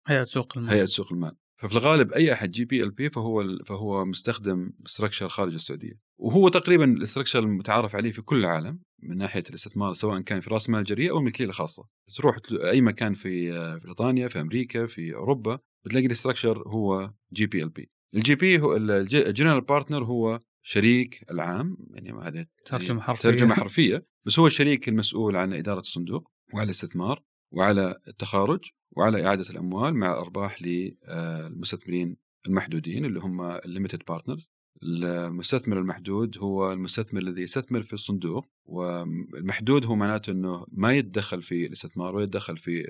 [0.06, 0.70] هيئة سوق المال.
[0.70, 1.36] هيئة سوق المال.
[1.60, 5.98] ففي الغالب أي أحد GP LP فهو فهو مستخدم structure خارج السعودية.
[6.20, 10.50] وهو تقريبا ال structure المتعارف عليه في كل العالم من ناحية الاستثمار سواء كان في
[10.50, 11.84] رأس مال جريء أو الملكيه الخاصة.
[12.16, 12.36] تروح
[12.70, 17.62] أي مكان في في بريطانيا في أمريكا في أوروبا بتلاقي ال structure هو GP LP
[17.62, 23.30] ال GP هو ال general partner هو شريك العام يعني هذه ترجمة حرفية.
[23.30, 29.50] ترجمة حرفية بس هو الشريك المسؤول عن إدارة الصندوق وعلى الاستثمار وعلى التخارج وعلى إعادة
[29.50, 32.16] الأموال مع ارباح للمستثمرين
[32.48, 34.50] المحدودين اللي هم ال limited partners
[34.82, 41.66] المستثمر المحدود هو المستثمر الذي يستثمر في الصندوق والمحدود هو معناته إنه ما يتدخل في
[41.66, 42.82] الاستثمار ولا يتدخل في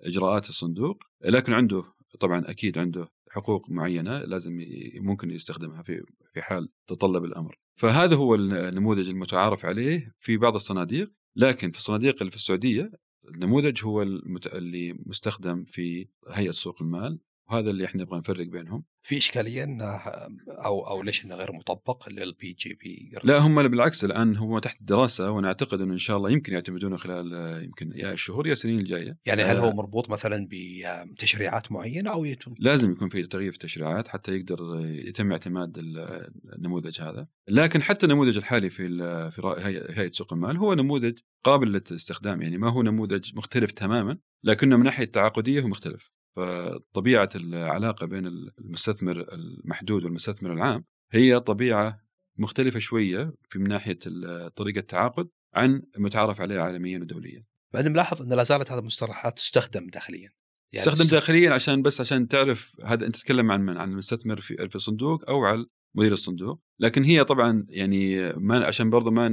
[0.00, 1.84] إجراءات الصندوق لكن عنده
[2.20, 4.64] طبعا أكيد عنده حقوق معينة لازم
[4.94, 7.58] ممكن يستخدمها في في حال تطلب الأمر.
[7.76, 12.90] فهذا هو النموذج المتعارف عليه في بعض الصناديق لكن في الصناديق اللي في السعودية
[13.34, 18.84] النموذج هو اللي مستخدم في هيئة سوق المال وهذا اللي إحنا نبغى نفرق بينهم.
[19.02, 20.00] في إشكالية انه
[20.48, 24.80] أو أو ليش إنه غير مطبق للبي جي بي لا هم بالعكس الآن هو تحت
[24.80, 27.32] الدراسه وأنا أعتقد إنه إن شاء الله يمكن يعتمدونه خلال
[27.64, 29.18] يمكن يا الشهور يا السنين الجاية.
[29.26, 34.08] يعني هل هو مربوط مثلا بتشريعات معينة أو يتم لازم يكون في تغيير في التشريعات
[34.08, 35.78] حتى يقدر يتم اعتماد
[36.56, 37.28] النموذج هذا.
[37.48, 38.88] لكن حتى النموذج الحالي في
[39.30, 39.42] في
[39.90, 44.84] هيئة سوق المال هو نموذج قابل للاستخدام يعني ما هو نموذج مختلف تماما لكنه من
[44.84, 46.17] ناحية التعاقديه هو مختلف.
[46.36, 48.26] فطبيعة العلاقة بين
[48.58, 52.00] المستثمر المحدود والمستثمر العام هي طبيعة
[52.38, 53.98] مختلفة شوية في من ناحية
[54.56, 57.44] طريقة التعاقد عن المتعارف عليه عالميا ودوليا.
[57.74, 60.30] بعدين ملاحظ إن لا زالت هذه المصطلحات تستخدم داخليا.
[60.72, 64.68] يعني تستخدم داخليا عشان بس عشان تعرف هذا أنت تتكلم عن من؟ عن المستثمر في
[64.68, 69.28] في الصندوق أو على مدير الصندوق، لكن هي طبعا يعني ما عشان برضه ما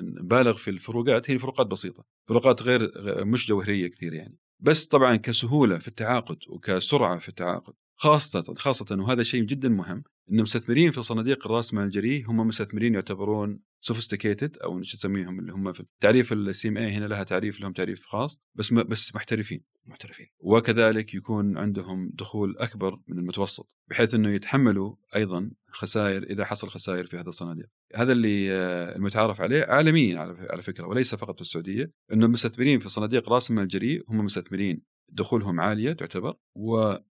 [0.00, 2.92] نبالغ في الفروقات هي فروقات بسيطة، فروقات غير
[3.24, 4.38] مش جوهرية كثير يعني.
[4.60, 7.74] بس طبعا كسهولة في التعاقد وكسرعة في التعاقد.
[7.96, 12.94] خاصة خاصة وهذا شيء جدا مهم ان المستثمرين في صناديق الرأس مال الجري هم مستثمرين
[12.94, 17.72] يعتبرون sophisticated أو إيش تسميهم اللي هم في تعريف ال CMA هنا لها تعريف لهم
[17.72, 19.64] تعريف خاص بس بس محترفين.
[19.86, 20.26] محترفين.
[20.40, 27.06] وكذلك يكون عندهم دخول أكبر من المتوسط بحيث إنه يتحملوا أيضا خسائر إذا حصل خسائر
[27.06, 27.66] في هذه الصناديق.
[27.94, 30.18] هذا اللي آه، المتعارف عليه عالميا
[30.50, 34.82] على فكرة وليس فقط في السعودية إنه المستثمرين في صناديق رأس مال الجري هم مستثمرين
[35.08, 37.13] دخولهم عالية تعتبر وكذلك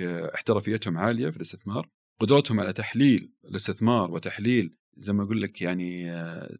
[0.00, 1.88] آه، احترافيتهم عالية في الاستثمار
[2.20, 6.54] قدرتهم على تحليل الاستثمار وتحليل زي ما أقول لك يعني آه،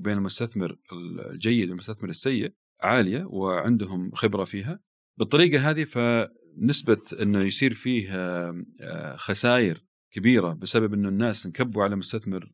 [0.00, 0.76] بين المستثمر
[1.32, 4.80] الجيد والمستثمر السيء عالية وعندهم خبرة فيها.
[5.18, 12.50] بالطريقة هذه فنسبة إنه يصير فيه آه، خسائر كبيرة بسبب إنه الناس انكبوا على مستثمر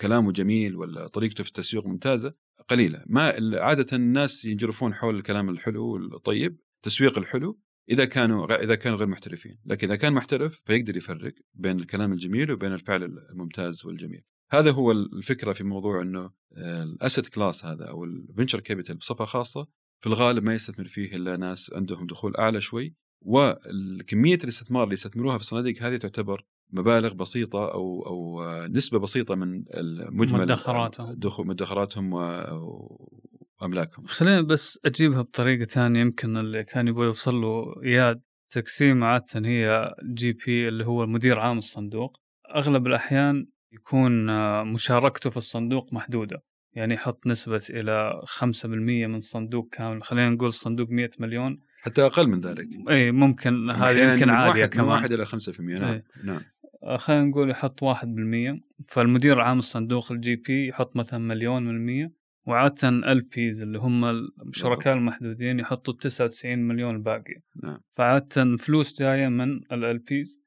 [0.00, 2.34] كلامه جميل ولا طريقته في التسويق ممتازة
[2.68, 3.04] قليلة.
[3.06, 3.22] ما
[3.60, 7.60] عادة الناس ينجرفون حول الكلام الحلو والطيب التسويق الحلو
[7.90, 9.58] إذا كانوا إذا كانوا غير محترفين.
[9.66, 14.22] لكن إذا كان محترف فيقدر يفرق بين الكلام الجميل وبين الفعل الممتاز والجميل.
[14.50, 19.24] هذا هو الفكرة في موضوع إنه ال asset class هذا أو ال venture capital بصفة
[19.24, 19.66] خاصة
[20.00, 22.94] في الغالب ما يستثمر فيه إلا ناس عندهم دخول أعلى شوي.
[23.22, 29.64] وكمية الاستثمار اللي يستثمروها في الصناديق هذه تعتبر مبالغ بسيطة أو أو نسبة بسيطة من
[29.74, 31.18] المجمل مدخراتهم.
[31.38, 32.14] مدخراتهم
[33.60, 34.06] وأملاكهم.
[34.06, 36.00] خلينا بس أجيبها بطريقة ثانية.
[36.00, 38.20] يمكن اللي كان يبغى يوصل له إياد
[38.50, 42.20] تقسيم عاده هي جي بي اللي هو المدير عام الصندوق.
[42.54, 46.42] أغلب الأحيان يكون آه، مشاركته في الصندوق محدودة.
[46.72, 50.02] يعني يحط نسبة إلى 5% من صندوق كامل.
[50.02, 51.60] خلينا نقول صندوق 100 مليون.
[51.82, 52.68] حتى أقل من ذلك.
[52.90, 53.70] أي ممكن.
[53.70, 56.02] هذه يمكن عالية كمان من واحد إلى 5% نعم أي.
[56.24, 56.40] نعم.
[56.82, 62.19] آه، خلينا نقول يحط 1% فالمدير العام الصندوق ال GP يحط مثلا مليون من المية.
[62.46, 64.04] وعادة ال LPs اللي هم
[64.48, 67.80] الشركاء المحدودين يحطوا 99 مليون الباقي نعم.
[67.90, 70.42] فعادة الفلوس جاية من ال LPs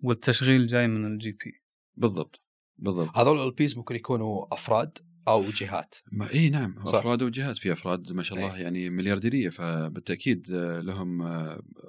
[0.00, 1.62] والتشغيل جاي من ال GP.
[1.96, 2.42] بالضبط.
[2.78, 3.18] بالضبط.
[3.18, 5.94] هذول ال LPs ممكن يكونوا أفراد أو جهات.
[6.12, 6.84] ما إي نعم.
[6.84, 6.94] صح.
[6.94, 7.56] أفراد وجهات.
[7.56, 8.62] في أفراد ما شاء الله أي.
[8.62, 11.22] يعني مليارديرية فبالتأكيد لهم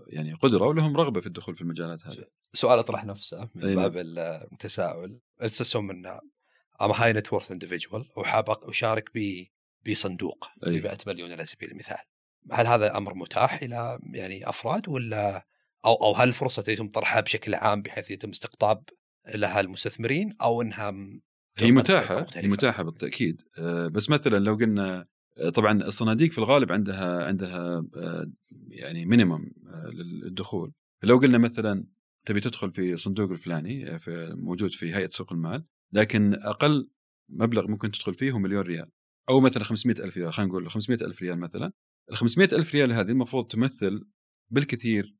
[0.07, 2.25] يعني قدرة ولهم رغبة في الدخول في المجالات هذه.
[2.53, 5.19] سؤال أطرح نفسه من باب التساؤل.
[5.43, 6.01] السسهم من
[6.81, 9.45] ام هاي نت وورث اندفجوال وحاب اشارك ب
[9.89, 11.97] بصندوق ب 100 مليون على سبيل المثال.
[12.51, 15.45] هل هذا أمر متاح إلى يعني أفراد ولا
[15.85, 18.83] أو أو هل الفرصه يتم طرحها بشكل عام بحيث يتم استقطاب
[19.35, 20.93] لها المستثمرين أو إنها
[21.57, 23.41] هي متاحة هي متاحة بالتأكيد.
[23.57, 25.05] آه، بس مثلا لو قلنا
[25.37, 28.31] آه، طبعا الصناديق في الغالب عندها عندها آه،
[28.67, 29.51] يعني minimum
[29.93, 30.73] للدخول.
[31.03, 31.85] لو قلنا مثلا
[32.25, 36.89] تبي تدخل في صندوق الفلاني في موجود في هيئة سوق المال لكن أقل
[37.29, 38.91] مبلغ ممكن تدخل فيه هو مليون ريال.
[39.29, 41.71] أو مثلا 500 ألف ريال خلينا نقول 500 ألف ريال مثلا.
[42.11, 44.07] ال 500 ألف ريال هذه المفروض تمثل
[44.49, 45.15] بالكثير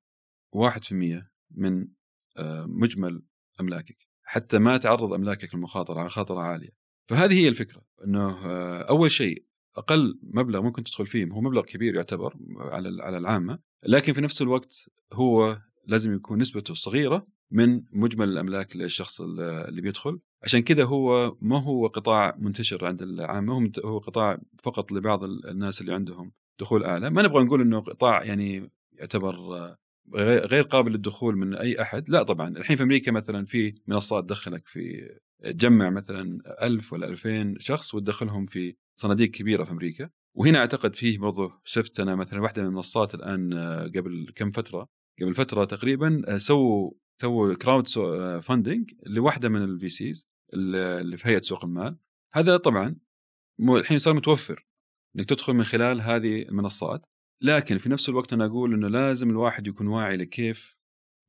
[0.55, 1.88] 1% من
[2.65, 3.23] مجمل
[3.60, 3.97] أملاكك.
[4.23, 6.79] حتى ما تعرض أملاكك للمخاطرة خاطرة عالية.
[7.10, 9.45] فهذه هي الفكرة إنه آه، أول شيء
[9.77, 14.41] أقل مبلغ ممكن تدخل فيه هو مبلغ كبير يعتبر على على العامة لكن في نفس
[14.41, 20.19] الوقت هو لازم يكون نسبته صغيرة من مجمل الأملاك للشخص اللي بيدخل.
[20.43, 25.93] عشان كذا هو ما هو قطاع منتشر عند العامه هو قطاع فقط لبعض الناس اللي
[25.93, 27.09] عندهم دخول أعلى.
[27.09, 29.35] ما نبغى نقول إنه قطاع يعني يعتبر
[30.15, 32.09] غير قابل للدخول من أي أحد.
[32.09, 32.57] لا طبعا.
[32.57, 35.09] الحين في أمريكا مثلا في منصات تدخلك في
[35.43, 40.09] تجمع مثلا ألف ولا 2000 شخص وتدخلهم في صناديق كبيرة في أمريكا.
[40.35, 43.53] وهنا أعتقد فيه برضو شفت أنا مثلا واحدة من المنصات الآن
[43.95, 44.88] قبل كم فترة
[45.21, 51.65] قبل فترة تقريبا آه، سووا سووا crowdfunding لواحدة من ال VCs اللي في هيئة سوق
[51.65, 51.97] المال.
[52.34, 52.95] هذا طبعا
[53.60, 54.67] الحين صار متوفر
[55.15, 57.05] إنك تدخل من خلال هذه المنصات.
[57.41, 60.77] لكن في نفس الوقت أنا أقول إنه لازم الواحد يكون واعي لكيف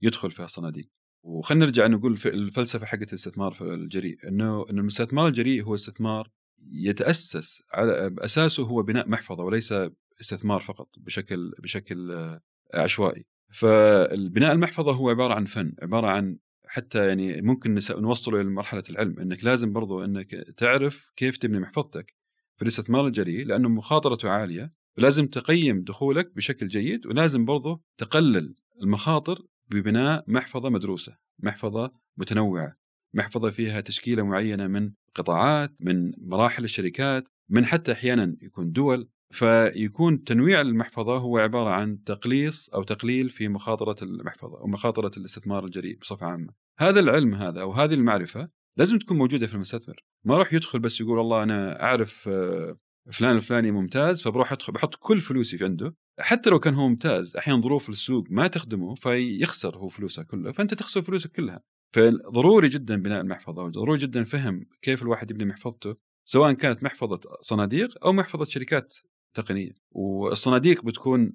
[0.03, 0.88] يدخل في الصناديق.
[1.24, 6.31] وخلينا نرجع نقول الفلسفة حقت الاستثمار الجريء إنه انه الاستثمار الجريء هو استثمار
[6.72, 9.74] يتأسس على أساسه هو بناء محفظة وليس
[10.20, 12.38] استثمار فقط بشكل بشكل
[12.74, 13.26] عشوائي.
[13.50, 16.36] فالبناء المحفظة هو عبارة عن فن عبارة عن
[16.66, 22.14] حتى يعني ممكن نوصله إلى مرحلة العلم إنك لازم برضو إنك تعرف كيف تبني محفظتك.
[22.56, 29.42] في الاستثمار الجريء لأنه مخاطرته عالية لازم تقيم دخولك بشكل جيد ولازم برضو تقلل المخاطر
[29.68, 32.76] ببناء محفظة مدروسة محفظة متنوعة
[33.14, 40.25] محفظة فيها تشكيلة معينة من قطاعات من مراحل الشركات من حتى أحيانا يكون دول فيكون
[40.25, 45.99] تنويع المحفظة هو عبارة عن تقليص أو تقليل في مخاطرة المحفظة أو مخاطرة الاستثمار الجريء
[45.99, 46.53] بصفة عامة.
[46.79, 51.01] هذا العلم هذا أو هذه المعرفة لازم تكون موجودة في المستثمر، ما راح يدخل بس
[51.01, 52.77] يقول والله أنا أعرف آه،
[53.12, 55.95] فلان الفلاني ممتاز فبروح أدخل بحط كل فلوسي في عنده.
[56.21, 60.75] حتى لو كان هو ممتاز أحيانا ظروف السوق ما تخدمه فيخسر هو فلوسه كلها فأنت
[60.75, 61.61] تخسر فلوسك كلها.
[61.95, 68.05] فضروري جدا بناء المحفظة وضروري جدا فهم كيف الواحد يبني محفظته سواء كانت محفظة صناديق
[68.05, 68.95] أو محفظة شركات
[69.35, 69.73] تقنية.
[69.90, 71.33] والصناديق بتكون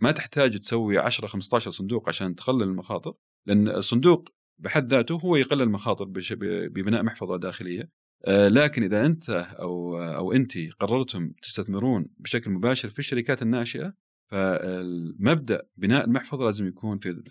[0.00, 3.14] ما تحتاج تسوي 10 15 صندوق عشان تقلل المخاطر
[3.46, 6.04] لأن الصندوق بحد ذاته هو يقلل المخاطر
[6.68, 7.90] ببناء محفظة داخلية.
[8.24, 13.94] آه، لكن إذا أنت أو أو انت قررتم تستثمرون بشكل مباشر في الشركات الناشئة
[14.30, 17.22] فالمبدأ بناء المحفظة لازم يكون في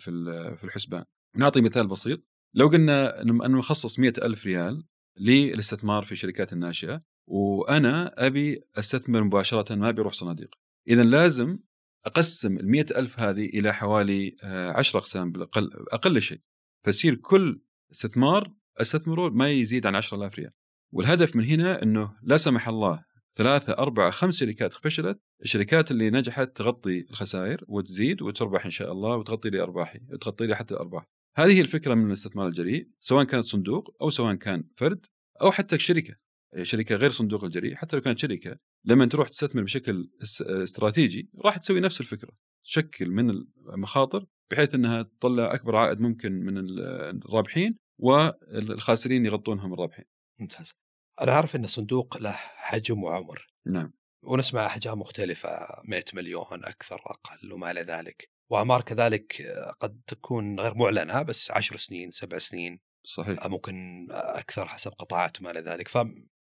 [0.56, 1.04] في الحسبان.
[1.36, 2.20] نعطي مثال بسيط.
[2.54, 4.84] لو قلنا انه نخصص مئة ألف ريال
[5.20, 10.54] للاستثمار في الشركات الناشئة وأنا أبي أستثمر مباشرة ما أبي أروح صناديق.
[10.88, 11.58] اذا لازم
[12.06, 16.40] أقسم ال ألف هذه إلى حوالي 10 آه، أقسام بالأقل أقل شيء.
[16.84, 17.60] فيصير كل
[17.92, 20.50] استثمار أستثمره ما يزيد عن 10000 ريال.
[20.92, 25.20] والهدف من هنا إنه لا سمح الله ثلاثة أربعة خمس شركات فشلت.
[25.42, 30.56] الشركات اللي نجحت تغطي الخسائر وتزيد وتربح إن شاء الله وتغطي لي أرباحي تغطي لي
[30.56, 31.04] حتى الأرباح.
[31.36, 35.06] هذه هي الفكرة من الاستثمار الجريء سواء كانت صندوق أو سواء كان فرد
[35.42, 36.27] أو حتى شركة.
[36.62, 40.10] شركة غير صندوق الجريء حتى لو كانت شركة لما تروح تستثمر بشكل
[40.42, 42.30] استراتيجي راح تسوي نفس الفكرة
[42.64, 43.30] تشكل من
[43.74, 50.04] المخاطر بحيث إنها تطلع أكبر عائد ممكن من الرابحين والخاسرين يغطونها من الرابحين.
[50.38, 50.72] ممتاز.
[51.20, 53.48] أنا أعرف إن الصندوق له حجم وعمر.
[53.66, 53.92] نعم.
[54.22, 58.30] ونسمع أحجام مختلفة 100 مليون أكثر أقل وما إلى ذلك.
[58.50, 59.42] واعمار كذلك
[59.80, 65.50] قد تكون غير معلنة بس 10 سنين سبع سنين صحيح ممكن أكثر حسب قطاعات وما
[65.50, 65.88] إلى ذلك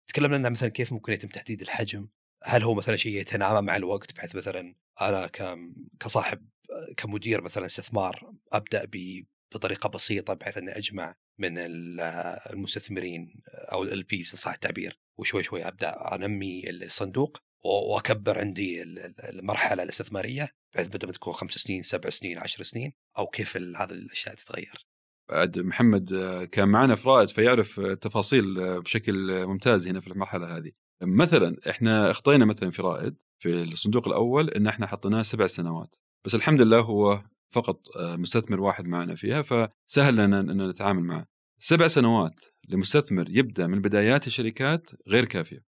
[0.05, 2.07] فتكلمنا لنا مثلا كيف ممكن يتم تحديد الحجم
[2.43, 5.29] هل هو مثلا شيء يتنامى مع الوقت بحيث مثلا أنا
[5.99, 6.49] كصاحب
[6.97, 8.87] كمدير مثلا استثمار أبدأ
[9.53, 16.15] بطريقة بسيطة بحيث أني أجمع من المستثمرين أو ال بيز صح التعبير وشوي شوي أبدأ
[16.15, 18.83] أنمي الصندوق وأكبر عندي
[19.29, 23.91] المرحلة الاستثمارية بحيث بدل ما تكون خمس سنين سبع سنين عشر سنين أو كيف هذه
[23.91, 24.85] الأشياء تتغير.
[25.29, 30.57] بعد محمد آه، كان معنا في رائد فيعرف التفاصيل آه، بشكل ممتاز هنا في المرحلة
[30.57, 30.71] هذه.
[31.01, 36.35] مثلا إحنا أخطينا مثلا في رائد في الصندوق الأول إن إحنا حطيناه سبع سنوات بس
[36.35, 41.25] الحمد لله هو فقط آه، مستثمر واحد معنا فيها فسهل لنا إن نتعامل معه.
[41.59, 45.63] سبع سنوات لمستثمر يبدأ من بدايات الشركات غير كافية.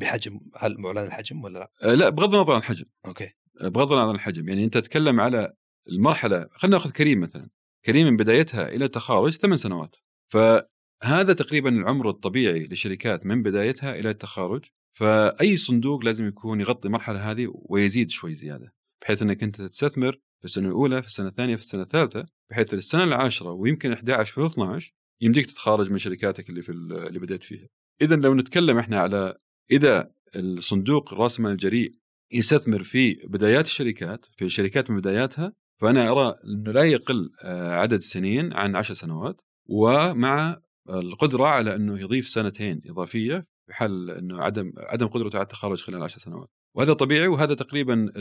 [0.00, 2.86] بحجم هل معلن الحجم ولا لا؟ لا بغض النظر عن الحجم.
[3.06, 3.30] أوكي.
[3.60, 5.52] بغض النظر عن الحجم يعني أنت تتكلم على
[5.88, 7.48] المرحلة خلينا نأخذ كريم مثلا.
[7.86, 9.96] كريم من بدايتها إلى التخارج ثمان سنوات
[10.32, 14.64] فهذا تقريبا العمر الطبيعي للشركات من بدايتها إلى التخارج
[14.98, 20.44] فأي صندوق لازم يكون يغطي المرحلة هذه ويزيد شوي زيادة بحيث إنك أنت تستثمر في
[20.44, 24.46] السنة الأولى في السنة الثانية في السنة الثالثة بحيث في السنة العاشرة ويمكن 11 في
[24.46, 27.68] 12 يمديك تتخارج من شركاتك اللي في اللي بديت فيها.
[28.02, 29.36] اذا لو نتكلم إحنا على
[29.70, 31.94] إذا الصندوق رأس المال الجريء
[32.32, 37.98] يستثمر في بدايات الشركات في الشركات من بداياتها فأنا أرى إنه لا يقل آه، عدد
[37.98, 44.72] سنين عن عشر سنوات ومع القدرة على إنه يضيف سنتين إضافية في حال إنه عدم
[44.76, 46.48] عدم قدرته على التخرج خلال عشر سنوات.
[46.74, 48.12] وهذا طبيعي وهذا تقريبا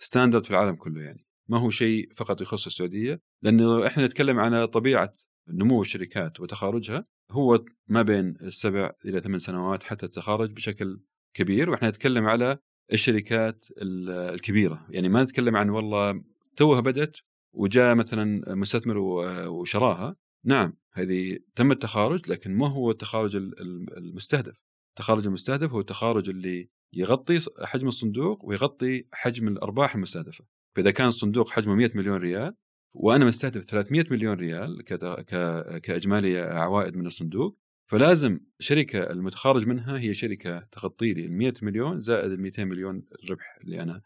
[0.00, 1.26] الستاندرد في العالم كله يعني.
[1.48, 5.14] ما هو شيء فقط يخص السعودية لأنه إحنا نتكلم عن طبيعة
[5.48, 7.04] نمو الشركات وتخارجها.
[7.30, 11.00] هو ما بين السبع إلى ثمان سنوات حتى التخارج بشكل
[11.34, 12.58] كبير وإحنا نتكلم على
[12.92, 14.86] الشركات الكبيرة.
[14.90, 16.22] يعني ما نتكلم عن والله
[16.58, 17.16] توها بدت
[17.52, 18.98] وجاء مثلا مستثمر
[19.48, 20.16] وشراها.
[20.44, 23.36] نعم هذه تم التخارج لكن ما هو التخارج
[23.96, 30.44] المستهدف؟ التخارج المستهدف هو التخارج اللي يغطي حجم الصندوق ويغطي حجم الأرباح المستهدفة.
[30.76, 32.54] فإذا كان الصندوق حجمه 100 مليون ريال
[32.94, 34.82] وأنا مستهدف 300 مليون ريال
[35.82, 37.58] كإجمالي عوائد من الصندوق
[37.90, 43.02] فلازم الشركة المتخارج منها هي شركة تغطي لي ال 100 مليون زائد ال 200 مليون
[43.24, 44.02] الربح اللي أنا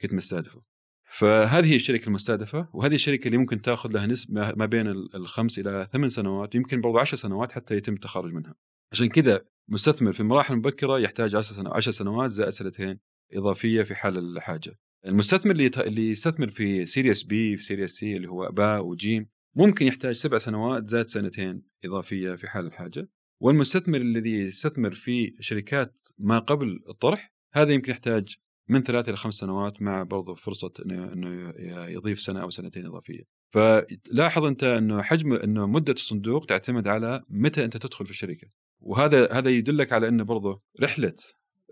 [0.00, 0.75] كنت مستهدفه.
[1.06, 5.88] فهذه هي الشركة المستهدفة وهذه الشركة اللي ممكن تاخذ لها نسبه ما بين الخمس إلى
[5.92, 8.54] ثمان سنوات يمكن برضو 10 سنوات حتى يتم التخارج منها.
[8.92, 12.98] عشان كذا مستثمر في المراحل المبكره يحتاج 10 سنوات زائد سنتين
[13.32, 14.78] إضافية في حال الحاجة.
[15.06, 19.26] المستثمر اللي اللي يستثمر في Series B في Series C اللي هو باء وجيم
[19.56, 23.08] ممكن يحتاج سبع سنوات زائد سنتين إضافية في حال الحاجة
[23.40, 28.36] والمستثمر الذي يستثمر في شركات ما قبل الطرح هذا يمكن يحتاج
[28.68, 31.54] من ثلاث إلى خمس سنوات مع برضه فرصة انه إنه
[31.88, 33.22] يضيف سنة أو سنتين إضافية.
[33.50, 38.48] فلاحظ أنت إنه حجم إنه مدة الصندوق تعتمد على متى أنت تدخل في الشركة.
[38.80, 41.14] وهذا هذا يدلك على إنه برضه رحلة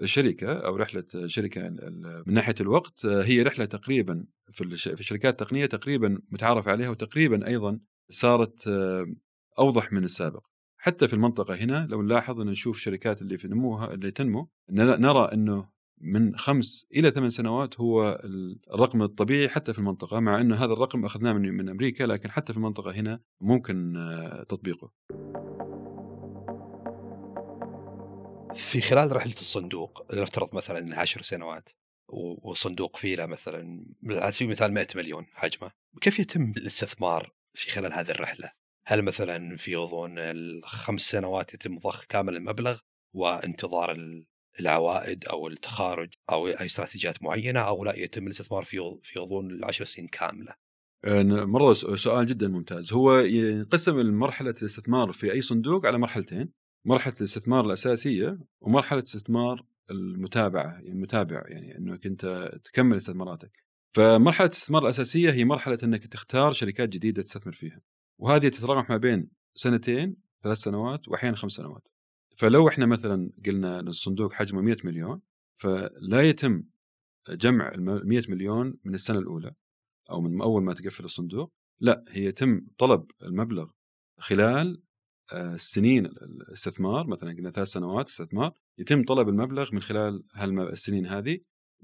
[0.03, 1.69] الشركة أو رحلة شركة
[2.27, 7.81] من ناحية الوقت هي رحلة تقريبا في الشركات التقنية تقريبا متعارف عليها وتقريبا أيضا
[8.11, 8.69] صارت
[9.59, 10.47] أوضح من السابق.
[10.79, 15.33] حتى في المنطقة هنا لو نلاحظ أن نشوف شركات اللي في نموها اللي تنمو نرى
[15.33, 15.74] أنه
[16.05, 18.21] من خمس إلى ثمان سنوات هو
[18.75, 22.53] الرقم الطبيعي حتى في المنطقة مع أنه هذا الرقم أخذناه من, من أمريكا لكن حتى
[22.53, 24.93] في المنطقة هنا ممكن آه، تطبيقه.
[28.55, 31.69] في خلال رحلة الصندوق نفترض مثلا عشر سنوات
[32.43, 37.93] وصندوق فيه له مثلا على سبيل المثال 100 مليون حجمه كيف يتم الاستثمار في خلال
[37.93, 38.53] هذه الرحلة؟
[38.87, 42.79] هل مثلا في غضون الخمس سنوات يتم ضخ كامل المبلغ
[43.15, 43.97] وانتظار
[44.61, 49.85] العوائد أو التخارج أو أي استراتيجيات معينة أو لا يتم الاستثمار في في غضون العشر
[49.85, 50.55] سنين كاملة؟
[51.45, 52.93] مرة سؤال جدا ممتاز.
[52.93, 56.53] هو ينقسم المرحلة الاستثمار في أي صندوق على مرحلتين؟
[56.87, 63.65] مرحلة الاستثمار الأساسية ومرحلة استثمار المتابعة يعني المتابع يعني أنك أنت تكمل استثماراتك.
[63.95, 67.81] فمرحلة الاستثمار الأساسية هي مرحلة أنك تختار شركات جديدة تستثمر فيها.
[68.19, 71.89] وهذه تتراوح ما بين سنتين ثلاث سنوات واحيانا خمس سنوات.
[72.37, 75.21] فلو إحنا مثلا قلنا الصندوق حجمه 100 مليون
[75.57, 76.65] فلا يتم
[77.29, 79.55] جمع ال 100 مليون من السنة الأولى
[80.11, 83.71] أو من أول ما تقفل الصندوق لا هي يتم طلب المبلغ
[84.19, 84.83] خلال
[85.33, 90.23] آه، سنين الاستثمار مثلا قلنا ثلاث سنوات استثمار يتم طلب المبلغ من خلال
[90.73, 91.41] السنين هذه.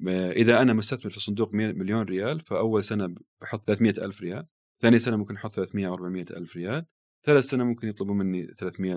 [0.09, 4.47] إذا أنا مستثمر في صندوق مليون ريال فأول سنة بحط 300 ألف ريال
[4.81, 6.87] ثاني سنة ممكن أحط 300 أو 400 ألف ريال.
[7.25, 8.95] ثالث سنة ممكن يطلبون مني 300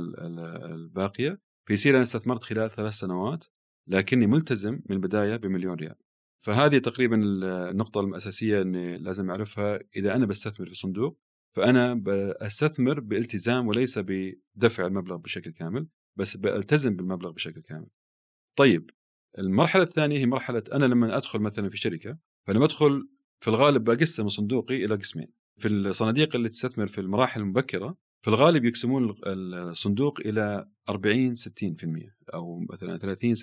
[0.73, 1.39] الباقية.
[1.65, 3.45] فيصير أنا استثمرت خلال ثلاث سنوات
[3.87, 5.95] لكني ملتزم من البداية بمليون ريال.
[6.45, 9.79] فهذه تقريبا النقطة الأساسية إني لازم أعرفها.
[9.95, 11.19] إذا أنا بستثمر في صندوق
[11.55, 17.87] فأنا بستثمر بالتزام وليس بدفع المبلغ بشكل كامل بس بألتزم بالمبلغ بشكل كامل.
[18.55, 18.89] طيب
[19.39, 22.17] المرحلة الثانية هي مرحلة أنا لما أدخل مثلا في شركة
[22.47, 23.07] فلما أدخل
[23.39, 25.27] في الغالب بقسم صندوقي إلى قسمين.
[25.57, 31.41] في الصناديق اللي تستثمر في المراحل المبكرة في الغالب يقسمون الصندوق إلى 40 60%
[32.33, 33.39] أو مثلا 30 70%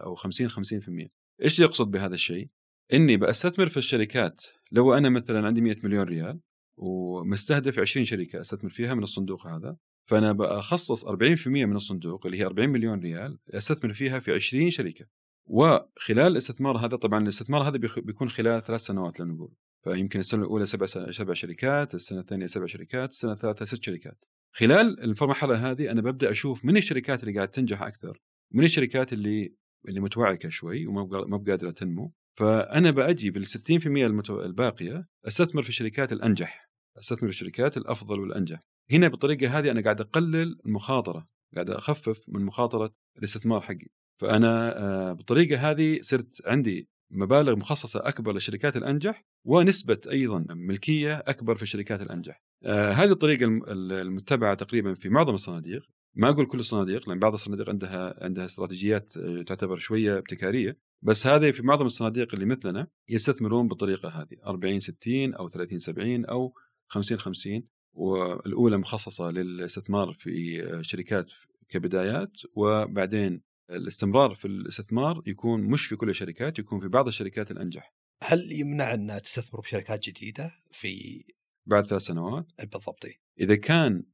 [0.00, 1.08] أو 50 50%
[1.42, 2.48] إيش يقصد بهذا الشيء؟
[2.92, 4.42] إني بستثمر في الشركات.
[4.72, 6.40] لو أنا مثلا عندي 100 مليون ريال
[6.76, 9.76] ومستهدف 20 شركة أستثمر فيها من الصندوق هذا
[10.08, 15.06] فأنا بخصص 40% من الصندوق اللي هي 40 مليون ريال أستثمر فيها في 20 شركة.
[15.44, 19.52] وخلال الاستثمار هذا طبعا الاستثمار هذا بيكون خلال ثلاث سنوات لنقول.
[19.86, 24.24] فيمكن السنة الأولى سبع سبع شركات، السنة الثانية سبع شركات، السنة الثالثة ست شركات.
[24.52, 28.20] خلال المرحلة هذه أنا ببدأ أشوف من الشركات اللي قاعد تنجح أكثر،
[28.54, 29.54] من الشركات اللي
[29.88, 34.42] اللي متوعكة شوي وما ما بقادرة تنمو، فأنا بأجي بال 60% المتو...
[34.42, 38.60] الباقية أستثمر في الشركات الأنجح، أستثمر في الشركات الأفضل والأنجح.
[38.90, 43.86] هنا بالطريقة هذه أنا قاعد أقلل المخاطرة، قاعد أخفف من مخاطرة الاستثمار حقي.
[44.20, 51.56] فأنا آه، بالطريقة هذه صرت عندي مبالغ مخصصة أكبر للشركات الأنجح ونسبة أيضا ملكية أكبر
[51.56, 52.42] في الشركات الأنجح.
[52.64, 55.82] آه هذه الطريقة المتبعة تقريبا في معظم الصناديق،
[56.14, 61.26] ما أقول كل الصناديق لأن بعض الصناديق عندها عندها استراتيجيات آه، تعتبر شوية ابتكارية، بس
[61.26, 66.54] هذه في معظم الصناديق اللي مثلنا يستثمرون بالطريقة هذه 40 60 أو 30 70 أو
[66.88, 67.62] 50 50
[67.94, 71.32] والأولى مخصصة للاستثمار في آه، شركات
[71.68, 72.32] كبدايات.
[72.54, 78.52] وبعدين الاستمرار في الاستثمار يكون مش في كل الشركات يكون في بعض الشركات الأنجح هل
[78.52, 81.24] يمنع ان تستثمر بشركات جديدة في
[81.66, 83.06] بعد ثلاث سنوات؟ بالضبط
[83.40, 84.04] إذا كان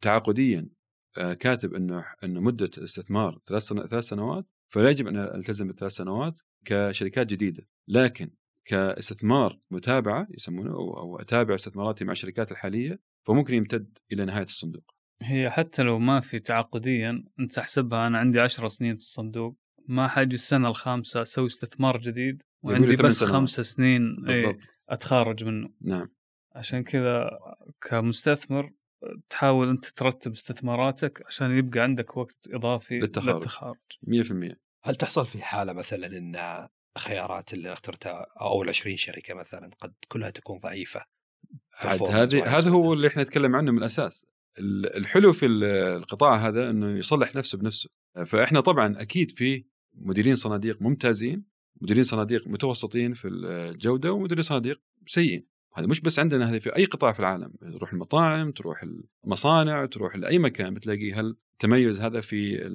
[0.00, 0.68] تعاقديا
[1.18, 6.34] آه، كاتب إنه إنه مدة الاستثمار ثلاث ثلاث سنوات فلا يجب أن التزم بالثلاث سنوات
[6.64, 8.30] كشركات جديدة، لكن
[8.64, 14.95] كاستثمار متابعة يسمونه أو أتابع استثماراتي مع الشركات الحالية فممكن يمتد إلى نهاية الصندوق.
[15.22, 19.56] هي حتى لو ما في تعاقديا أنت تحسبها أنا عندي عشر سنين في الصندوق
[19.88, 23.24] ما حأجي السنة الخامسة أسوي استثمار جديد وعندي بس.
[23.24, 24.64] خمس سنين اي بالضبط.
[24.88, 25.68] أتخارج منه.
[25.80, 26.08] نعم.
[26.54, 27.30] عشان كذا
[27.80, 28.72] كمستثمر
[29.30, 33.34] تحاول أنت ترتب استثماراتك عشان يبقى عندك وقت إضافي للتخارج.
[33.34, 33.76] للتخارج.
[34.02, 36.66] 100% هل تحصل في حالة مثلا إن
[36.98, 41.04] خيارات اللي اخترتها أول 20 شركة مثلا قد كلها تكون ضعيفة؟
[41.74, 44.24] عاد هذه هذا هو؟ اللي إحنا نتكلم عنه من الأساس.
[44.24, 45.64] ال- الحلو في ال-
[45.96, 47.90] القطاع هذا إنه يصلح نفسه بنفسه.
[48.26, 51.44] فإحنا طبعا أكيد في مديرين صناديق ممتازين
[51.80, 55.46] مديرين صناديق متوسطين في الجودة ومديرين صناديق سيئين.
[55.74, 57.52] هذا مش بس عندنا هذه في أي قطاع في العالم.
[57.72, 58.84] تروح المطاعم تروح
[59.24, 62.66] المصانع تروح لأي مكان بتلاقي هالتميز هذا في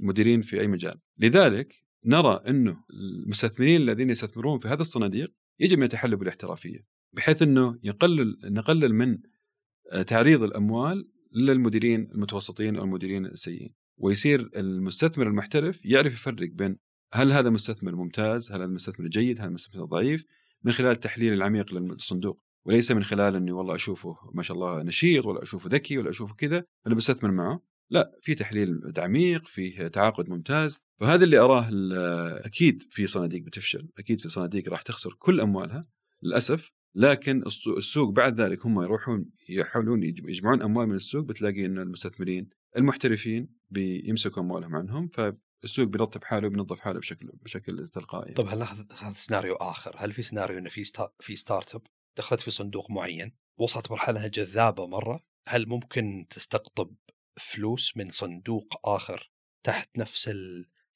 [0.00, 0.94] المديرين في أي مجال.
[1.18, 7.78] لذلك نرى إنه المستثمرين الذين يستثمرون في هذه الصناديق يجب أن يتحلوا بالاحترافية بحيث إنه
[7.82, 9.18] يقلل نقلل من
[10.06, 13.74] تعريض الأموال للمديرين المتوسطين أو المديرين السيئين.
[13.96, 16.76] ويصير المستثمر المحترف يعرف يفرق بين
[17.12, 20.24] هل هذا مستثمر ممتاز هل هذا مستثمر جيد هل هذا مستثمر ضعيف
[20.64, 22.42] من خلال التحليل العميق للصندوق.
[22.64, 26.34] وليس من خلال إني والله أشوفه ما شاء الله نشيط ولا أشوفه ذكي ولا أشوفه
[26.34, 27.62] كذا أنا بستثمر معه.
[27.90, 30.78] لا في تحليل عميق فيه تعاقد ممتاز.
[31.00, 31.70] فهذا اللي أراه
[32.44, 35.86] أكيد في صناديق بتفشل أكيد في صناديق راح تخسر كل أموالها.
[36.22, 41.78] للأسف لكن السوق, بعد ذلك هم يروحون يحاولون يجم- يجمعون أموال من السوق بتلاقي إن
[41.78, 48.34] المستثمرين المحترفين بيمسكوا أموالهم عنهم فالسوق بيرتب حاله بينظف حاله بشكل بشكل تلقائي.
[48.34, 49.94] طب هل هذا سيناريو آخر.
[49.98, 51.10] هل في سيناريو إنه في sta...
[51.20, 51.82] في startup
[52.16, 56.94] دخلت في صندوق معين وصلت مرحلة جذابة مرة؟ هل ممكن تستقطب
[57.40, 59.30] فلوس من صندوق آخر
[59.64, 60.28] تحت نفس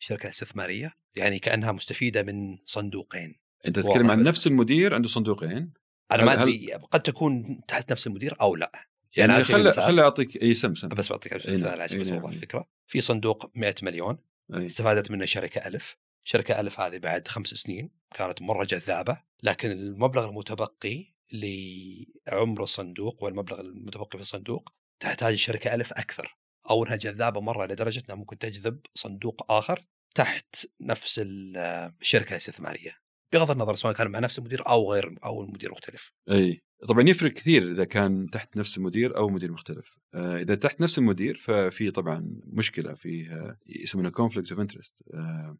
[0.00, 3.34] الشركة الاستثمارية؟ يعني كأنها مستفيدة من صندوقين.
[3.66, 4.22] أنت تتكلم عن.
[4.22, 5.72] نفس المدير عنده صندوقين؟
[6.12, 8.72] أنا ما هل- ادري قد تكون تحت نفس المدير أو لا.
[9.16, 12.16] يعني يعني المثال- خلي أعطيك أي سم سم بس بعطيك مثال نعم، عشان بس نعم،
[12.18, 12.36] اوضح أي.
[12.36, 12.68] الفكرة.
[12.86, 14.18] في صندوق 100 مليون
[14.54, 14.66] أي.
[14.66, 15.96] استفادت منه شركة ألف.
[16.24, 23.60] شركة ألف هذه بعد خمس سنين كانت مرة جذابة لكن المبلغ المتبقي لعمر الصندوق والمبلغ
[23.60, 26.36] المتبقي في الصندوق تحتاج الشركة ألف أكثر.
[26.70, 29.84] أو أنها جذابة مرة لدرجة أنها ممكن تجذب صندوق آخر
[30.14, 31.56] تحت نفس ال-
[32.00, 33.01] الشركة الاستثمارية.
[33.32, 36.12] بغض النظر سواء كان مع نفس المدير أو غير أو المدير مختلف.
[36.30, 36.62] أي.
[36.88, 39.98] طبعا يفرق كثير إذا كان تحت نفس المدير أو مدير مختلف.
[40.14, 43.26] آه، إذا تحت نفس المدير ففي طبعا مشكلة في
[43.66, 45.02] يسمونها conflict of interest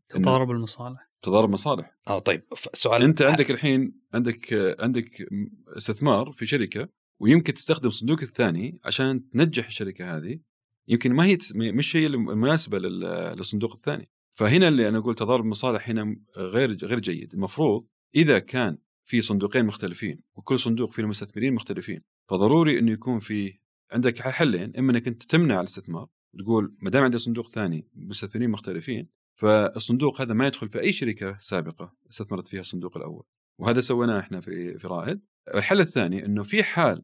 [0.08, 1.10] تضارب المصالح.
[1.22, 1.96] تضارب مصالح.
[2.08, 2.42] آه طيب
[2.74, 5.26] سؤال أنت عندك الحين عندك آه، عندك
[5.76, 6.88] استثمار في شركة
[7.20, 10.38] ويمكن تستخدم صندوق الثاني عشان تنجح الشركة هذه.
[10.88, 14.08] يمكن ما هي مش هي المناسبة لل- للصندوق الثاني.
[14.35, 17.35] فهنا اللي أنا أقول تضارب المصالح هنا غير غير جيد.
[17.35, 23.59] المفروض إذا كان في صندوقين مختلفين وكل صندوق فيه مستثمرين مختلفين فضروري إنه يكون في
[23.93, 24.76] عندك حلين.
[24.76, 26.09] إما إنك أنت تمنع الاستثمار
[26.39, 31.39] تقول ما دام عندي صندوق ثاني مستثمرين مختلفين فالصندوق هذا ما يدخل في أي شركة
[31.41, 33.24] سابقة استثمرت فيها الصندوق الأول.
[33.59, 35.20] وهذا سويناه إحنا في في رائد.
[35.55, 37.03] الحل الثاني إنه في حال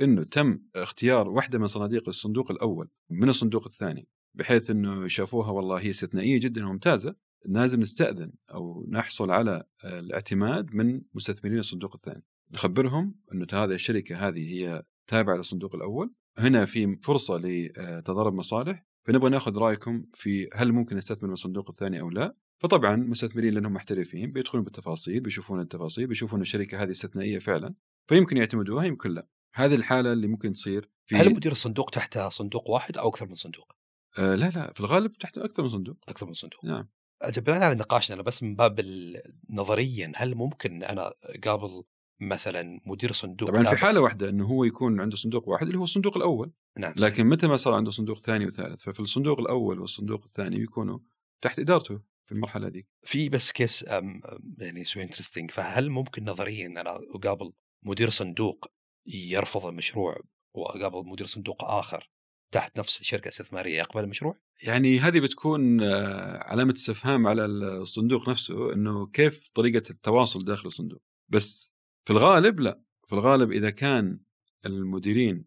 [0.00, 5.80] إنه تم اختيار واحدة من صناديق الصندوق الأول من الصندوق الثاني بحيث إنه شافوها والله
[5.80, 7.14] هي استثنائية جدا وممتازة
[7.46, 12.24] لازم نستأذن أو نحصل على الاعتماد من مستثمرين الصندوق الثاني.
[12.52, 16.12] نخبرهم إنه هذه الشركة هذه هي تابعة للصندوق الأول.
[16.38, 18.86] هنا في فرصة لتضارب مصالح.
[19.06, 22.36] فنبغى ناخذ رأيكم في هل ممكن نستثمر من الصندوق الثاني أو لا.
[22.58, 27.74] فطبعا مستثمرين لأنهم محترفين بيدخلون بالتفاصيل بيشوفون التفاصيل بيشوفون الشركة هذه استثنائية فعلا.
[28.08, 29.26] فيمكن يعتمدوها يمكن لا.
[29.54, 33.34] هذه الحالة اللي ممكن تصير في هل مدير الصندوق تحت صندوق واحد أو أكثر من
[33.34, 33.72] صندوق؟
[34.18, 35.96] آه لا لا في الغالب تحت أكثر من صندوق.
[36.08, 36.64] أكثر من صندوق.
[36.64, 36.88] نعم.
[37.36, 38.80] بناء على نقاشنا أنا بس من باب
[39.50, 41.12] نظريا هل ممكن أنا
[41.44, 41.82] قابل
[42.20, 45.84] مثلا مدير صندوق طبعا في حالة واحدة إنه هو يكون عنده صندوق واحد اللي هو
[45.84, 46.94] الصندوق الأول نعم.
[46.98, 50.98] لكن متى ما صار عنده صندوق ثاني وثالث؟ ففي الصندوق الأول والصندوق الثاني بيكونوا
[51.42, 53.82] تحت إدارته في المرحلة ذيك في بس case
[54.58, 57.52] يعني so interesting فهل ممكن نظريا أنا أقابل
[57.82, 58.66] مدير صندوق
[59.06, 60.20] يرفض المشروع
[60.54, 62.10] وأقابل مدير صندوق آخر؟
[62.52, 68.72] تحت نفس الشركة الاستثماريه يقبل المشروع؟ يعني هذه بتكون آه، علامة استفهام على الصندوق نفسه
[68.72, 71.72] إنه كيف طريقة التواصل داخل الصندوق بس
[72.06, 74.20] في الغالب لا في الغالب إذا كان
[74.66, 75.44] المديرين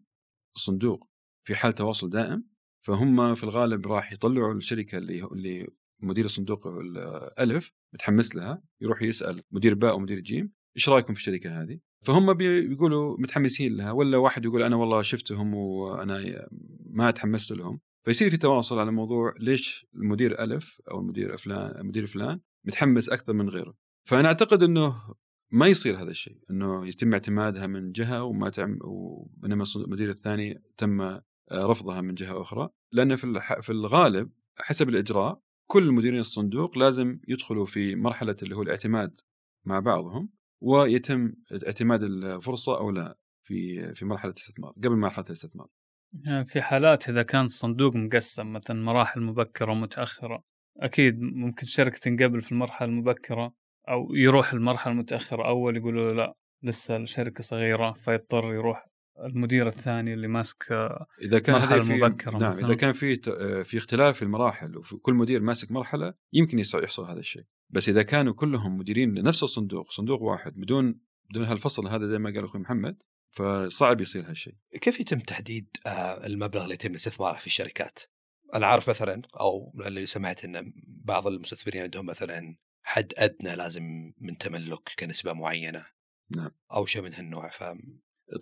[0.56, 1.08] الصندوق
[1.44, 2.44] في حال تواصل دائم
[2.86, 5.68] فهم في الغالب راح يطلعوا الشركة اللي اللي
[6.00, 11.62] مدير الصندوق الالف متحمس لها يروح يسأل مدير باء ومدير جيم إيش رأيكم في الشركة
[11.62, 16.46] هذه؟ فهم بي- بيقولوا متحمسين لها ولا واحد يقول أنا والله شفتهم وأنا
[16.90, 17.80] ما تحمست لهم.
[18.04, 23.32] فيصير في تواصل على موضوع ليش المدير ألف أو المدير فلان المدير فلان متحمس أكثر
[23.32, 23.74] من غيره.
[24.08, 25.14] فأنا أعتقد إنه
[25.52, 31.00] ما يصير هذا الشيء إنه يتم اعتمادها من جهة وما تعم وبينما المدير الثاني تم
[31.00, 32.68] آه، رفضها من جهة أخرى.
[32.92, 35.40] لأن في في الغالب حسب الإجراء
[35.70, 39.20] كل مديرين الصندوق لازم يدخلوا في مرحلة اللي هو الاعتماد
[39.64, 40.35] مع بعضهم.
[40.60, 41.32] ويتم
[41.66, 45.68] اعتماد الفرصة أو لا في في مرحلة الاستثمار قبل مرحلة الاستثمار.
[46.24, 50.42] يعني في حالات إذا كان الصندوق مقسم مثلا مراحل مبكرة ومتأخرة
[50.80, 53.52] أكيد ممكن شركة تنقبل في المرحلة المبكرة
[53.88, 58.86] أو يروح المرحله المتاخره أول يقولوا له لا لسه الشركة صغيرة فيضطر يروح
[59.24, 60.72] المدير الثاني اللي ماسك
[61.22, 62.66] إذا كان هذه في مبكرة نعم مثلاً.
[62.66, 63.16] اذا كان في
[63.64, 68.02] في اختلاف في المراحل وفي كل مدير ماسك مرحلة يمكن يحصل هذا الشيء بس إذا
[68.02, 71.00] كانوا كلهم مديرين لنفس الصندوق صندوق واحد بدون
[71.30, 72.96] بدون هالفصل هذا زي ما قال أخوي محمد
[73.30, 74.54] فصعب يصير هالشيء.
[74.80, 77.98] كيف يتم تحديد آه، المبلغ اللي يتم استثماره في الشركات؟
[78.54, 84.38] أنا عارف مثلا أو اللي سمعت إن بعض المستثمرين عندهم مثلا حد أدنى لازم من
[84.38, 85.86] تملك كنسبة معينة
[86.30, 86.50] نعم.
[86.72, 87.64] أو شيء من هالنوع ف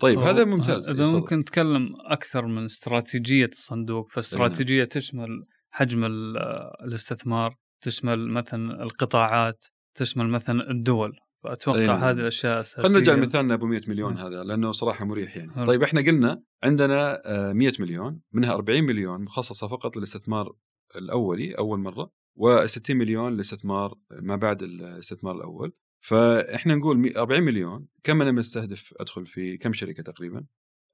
[0.01, 0.89] طيب هذا ممتاز.
[0.89, 6.05] إذا ممكن نتكلم أكثر من استراتيجية الصندوق فاستراتيجية تشمل حجم
[6.85, 11.19] الاستثمار تشمل مثلا القطاعات تشمل مثلا الدول.
[11.45, 12.11] فأتوقع أيه.
[12.11, 15.53] هذه الأشياء اساسيه خلينا نرجع لمثالنا أبو 100 مليون هذا لأنه صراحة مريح يعني.
[15.57, 15.67] هل.
[15.67, 17.23] طيب إحنا قلنا عندنا
[17.53, 20.57] 100 آه، مليون منها 40 مليون مخصصة فقط للاستثمار
[20.97, 22.11] الأولي أول مرة
[22.41, 25.73] و60 مليون للاستثمار ما بعد الاستثمار الأول.
[26.01, 30.47] فإحنا نقول 40 مليون كم أنا مستهدف أدخل في كم شركة تقريبا؟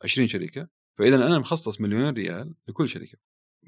[0.05, 0.68] 20 شركة.
[0.99, 3.18] فاذا أنا مخصص مليون ريال لكل شركة.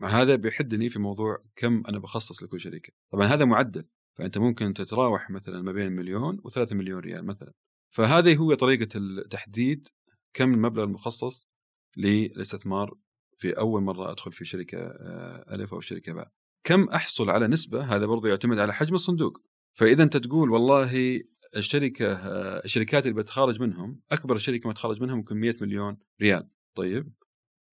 [0.08, 3.84] هذا بيحدني في موضوع كم أنا بخصص لكل شركه طبعا هذا معدل
[4.14, 7.52] فأنت ممكن تتراوح مثلا ما بين مليون و3 مليون ريال مثلا.
[7.90, 9.88] فهذه هو طريقة التحديد
[10.34, 11.48] كم المبلغ المخصص
[11.96, 12.94] للاستثمار
[13.38, 16.28] في أول مرة أدخل في شركة آه، ألف أو شركة باء.
[16.64, 19.38] كم أحصل على نسبة؟ هذا برضه يعتمد على حجم الصندوق.
[19.74, 21.20] فإذا أنت تقول والله
[21.56, 26.48] الشركة آه، الشركات اللي بتخرج منهم أكبر شركة بتخرج منهم ممكن 100 مليون ريال.
[26.74, 27.12] طيب؟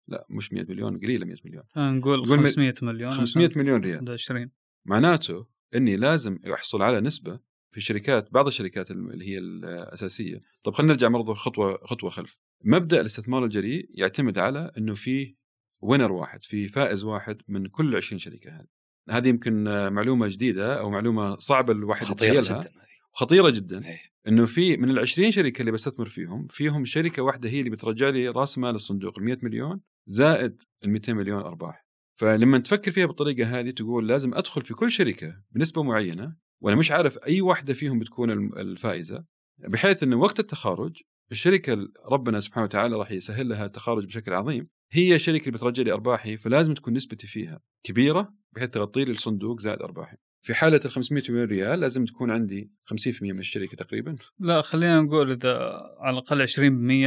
[0.08, 1.64] لا مش 100 مليون قليلة 100 مليون.
[1.76, 4.10] نقول 500 مليون 500 مليون ريال.
[4.10, 4.50] 20
[4.86, 7.40] معناته إني لازم احصل على نسبة
[7.74, 10.42] في شركات بعض الشركات اللي هي الأساسية.
[10.64, 12.38] طب خلينا نرجع برضه خطوة خطوة خلف.
[12.64, 15.34] مبدأ الاستثمار الجريء يعتمد على إنه في
[15.80, 18.66] وينر واحد في فائز واحد من كل 20 شركة هذه.
[19.10, 22.70] هذه يمكن معلومة جديدة أو معلومة صعبة الواحد خطيرة جدا
[23.12, 23.86] خطيرة جدا.
[23.86, 24.00] إيه.
[24.28, 28.08] إنه في من ال 20 شركة اللي بستثمر فيهم فيهم شركة واحدة هي اللي بترجع
[28.08, 31.86] لي رأس مال الصندوق ال 100 مليون زائد ال 200 مليون أرباح.
[32.20, 36.90] فلما تفكر فيها بالطريقة هذه تقول لازم أدخل في كل شركة بنسبة معينة وأنا مش
[36.90, 39.24] عارف أي واحدة فيهم بتكون الفائزة
[39.58, 40.96] بحيث إنه وقت التخارج
[41.32, 44.68] الشركة ربنا سبحانه وتعالى راح يسهل لها التخارج بشكل عظيم.
[44.92, 49.60] هي الشركة اللي بترجع لي أرباحي فلازم تكون نسبتي فيها كبيرة بحيث تغطي لي الصندوق
[49.60, 50.16] زائد أرباحي.
[50.42, 54.16] في حالة ال 500 مليون ريال لازم تكون عندي 50% من الشركة تقريبا.
[54.38, 55.56] لا خلينا نقول إذا
[55.98, 56.46] على الأقل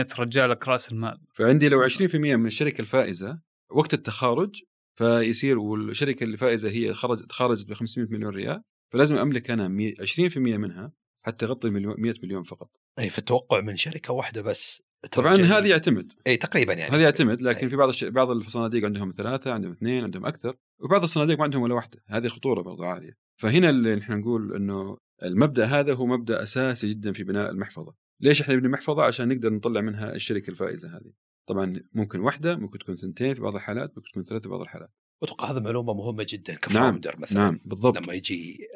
[0.06, 1.22] 20% ترجع لك رأس المال.
[1.34, 3.40] فعندي لو 20% من الشركة الفائزة
[3.72, 4.62] وقت التخارج
[4.96, 8.64] فيصير والشركة اللي فائزه هي خرج تخرجت ب 500 مليون ريال
[8.94, 10.92] فلازم أملك أنا 20% منها
[11.26, 12.70] حتى اغطي 100 مليون فقط.
[13.00, 14.84] أي في التوقع من شركة واحدة بس.
[15.12, 16.14] طبعا هذه يعتمد.
[16.28, 16.96] إي تقريبا يعني.
[16.96, 17.70] هذا يعتمد لكن أي.
[17.70, 18.04] في بعض الش...
[18.04, 22.04] بعض الصناديق عندهم ثلاثة عندهم اثنين عندهم أكثر وبعض الصناديق ما عندهم ولا واحدة.
[22.08, 23.18] هذه خطورة برضو عالية.
[23.38, 27.94] فهنا اللي نحن نقول إنه المبدأ هذا هو مبدأ أساسي جدا في بناء المحفظة.
[28.20, 31.12] ليش إحنا نبني محفظة؟ عشان نقدر نطلع منها الشركة الفائزة هذه.
[31.48, 34.90] طبعا ممكن واحدة ممكن تكون ثنتين في بعض الحالات ممكن تكون ثلاثة في بعض الحالات.
[35.24, 37.22] أتوقع هذا معلومة مهمة جدا كفاوندر نعم.
[37.22, 37.40] مثلا.
[37.40, 37.98] نعم بالضبط.
[37.98, 38.68] لما يجي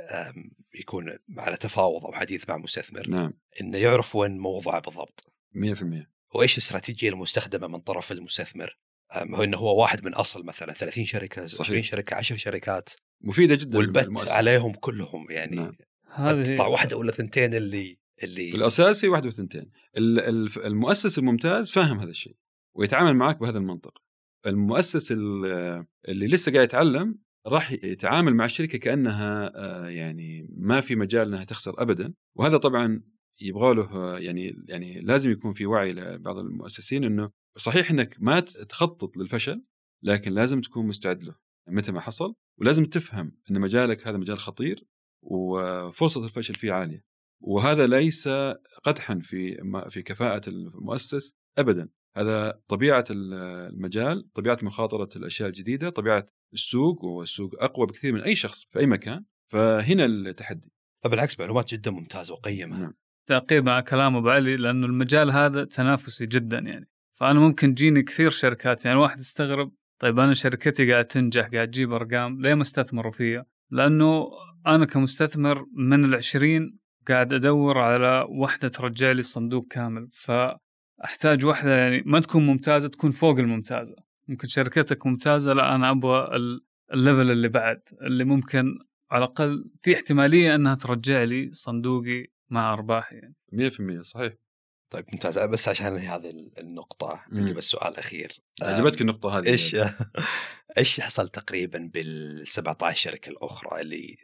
[0.79, 3.33] يكون على تفاوض أو حديث مع مستثمر نعم.
[3.61, 5.33] إنه يعرف وين موضعه بالضبط.
[5.55, 8.77] 100% وإيش الاستراتيجية المستخدمة من طرف المستثمر؟
[9.13, 12.89] هو إنه هو واحد من أصل مثلا 30 شركة 20 شركة 10 شركات.
[13.21, 14.31] مفيدة جدا والبت المؤسس.
[14.31, 15.75] عليهم كلهم يعني نعم.
[16.13, 19.71] هذه تطلع واحدة ولا ثنتين اللي اللي الأساسي واحدة وثنتين.
[19.97, 22.35] المؤسس الممتاز فاهم هذا الشيء
[22.75, 23.93] ويتعامل معك بهذا المنطق.
[24.45, 25.85] المؤسس اللي
[26.27, 31.81] لسه قاعد يتعلم راح يتعامل مع الشركة كأنها آه، يعني ما في مجال إنها تخسر
[31.81, 32.13] ابدا.
[32.35, 33.01] وهذا طبعا
[33.41, 39.17] يبغى له يعني يعني لازم يكون في وعي لبعض المؤسسين إنه صحيح إنك ما تخطط
[39.17, 39.63] للفشل
[40.03, 41.35] لكن لازم تكون مستعد له
[41.67, 44.85] متى ما حصل ولازم تفهم إن مجالك هذا مجال خطير
[45.23, 47.03] وفرصة الفشل فيه عالية.
[47.41, 48.27] وهذا ليس
[48.83, 49.57] قدحا في
[49.89, 51.89] في كفاءة المؤسس ابدا.
[52.15, 58.65] هذا طبيعة المجال طبيعة مخاطرة الأشياء الجديدة طبيعة السوق والسوق أقوى بكثير من أي شخص
[58.71, 60.71] في أي مكان فهنا التحدي.
[61.05, 62.79] بالعكس معلومات جدا ممتازة وقيمة.
[62.79, 62.93] نعم.
[63.27, 66.87] تعقيب مع كلام أبو علي لأنه المجال هذا تنافسي جدا يعني.
[67.13, 71.93] فأنا ممكن تجيني كثير شركات يعني واحد يستغرب طيب أنا شركتي قاعد تنجح قاعد تجيب
[71.93, 74.27] أرقام ليه ما استثمروا فيها؟ لأنه
[74.67, 80.09] أنا كمستثمر من العشرين قاعد أدور على واحدة ترجع لي الصندوق كامل.
[80.11, 83.95] فأحتاج واحدة يعني ما تكون ممتازة تكون فوق الممتازة.
[84.27, 86.29] ممكن شركتك ممتازة لا أنا أبغى
[86.93, 88.79] الليفل اللي بعد اللي ممكن
[89.11, 93.35] على الأقل في احتمالية أنها ترجع لي صندوقي مع أرباح يعني.
[93.53, 94.33] 100% صحيح.
[94.89, 95.39] طيب ممتاز.
[95.39, 98.41] بس عشان هذه النقطة عندي بس سؤال أخير.
[98.61, 99.75] عجبتك النقطة هذه إيش
[100.77, 104.17] إيش حصل تقريبا بال 17 شركة الأخرى اللي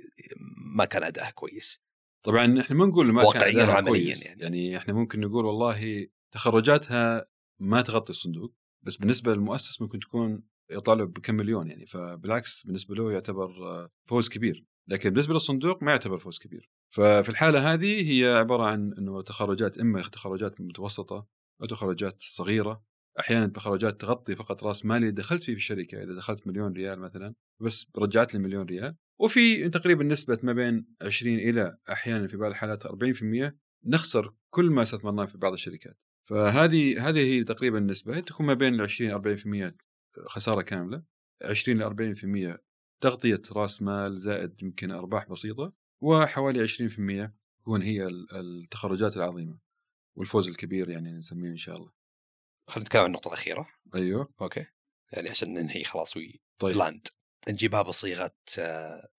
[0.75, 1.81] ما كان أداءها كويس؟
[2.23, 4.41] طبعا إحنا ما نقول ما واقعيا كان وعمليا يعني.
[4.41, 7.25] يعني إحنا ممكن نقول والله تخرجاتها
[7.59, 8.53] ما تغطي الصندوق
[8.83, 11.85] بس بالنسبة للمؤسس ممكن تكون يطلع له بكم مليون يعني.
[11.85, 13.49] فبالعكس بالنسبة له يعتبر
[14.09, 14.65] فوز كبير.
[14.87, 16.69] لكن بالنسبة للصندوق ما يعتبر فوز كبير.
[16.91, 21.27] ففي الحالة هذه هي عبارة عن إنه تخرجات إما تخرجات متوسطة
[21.61, 22.83] أو تخرجات صغيرة.
[23.19, 26.99] أحيانا تخرجات تغطي فقط رأس مالي اللي دخلت فيه في الشركة إذا دخلت مليون ريال
[26.99, 28.95] مثلا بس رجعت لي مليون ريال.
[29.19, 34.81] وفي تقريبا نسبة ما بين 20 إلى أحيانا في بعض الحالات 40% نخسر كل ما
[34.81, 35.97] استثمرناه في بعض الشركات.
[36.29, 39.75] فهذه هذه هي تقريبا النسبة تكون ما بين ال 20 40%
[40.27, 41.03] خسارة كاملة.
[41.43, 42.59] 20 ل 40%
[43.01, 45.80] تغطية رأس مال زائد يمكن أرباح بسيطة.
[46.01, 47.31] وحوالي 20%
[47.61, 49.59] تكون هي التخرجات العظيمة
[50.15, 51.91] والفوز الكبير يعني نسميه إن شاء الله.
[52.67, 53.67] خلينا نتكلم عن النقطة الأخيرة.
[53.95, 54.65] أيوه okay
[55.11, 56.77] يعني عشان ننهي خلاص we طيب.
[56.77, 57.07] land
[57.49, 59.09] نجيبها بصيغة آه...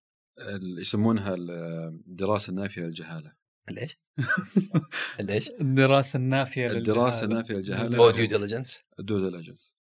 [0.79, 3.33] يسمونها الدراسة النافية للجهالة.
[3.71, 3.99] ليش؟
[5.21, 9.77] ليش؟ الدراسة النافية للجهالة الدراسه النافية للجهالة أو due diligence due diligence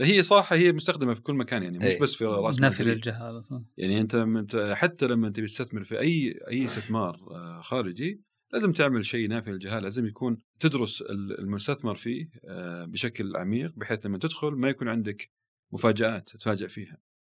[0.00, 1.98] هي صراحة هي مستخدمة في كل مكان يعني مش أي.
[1.98, 3.42] بس في رأس نفي للجهاله
[3.76, 8.20] يعني أنت حتى لما تبي تستثمر في أي أي استثمار آه، خارجي
[8.52, 11.02] لازم تعمل شيء نافي للجهاله لازم يكون تدرس
[11.38, 15.30] المستثمر فيه آه، بشكل عميق بحيث لما تدخل ما يكون عندك
[15.72, 16.98] مفاجآت تتفاجئ فيها.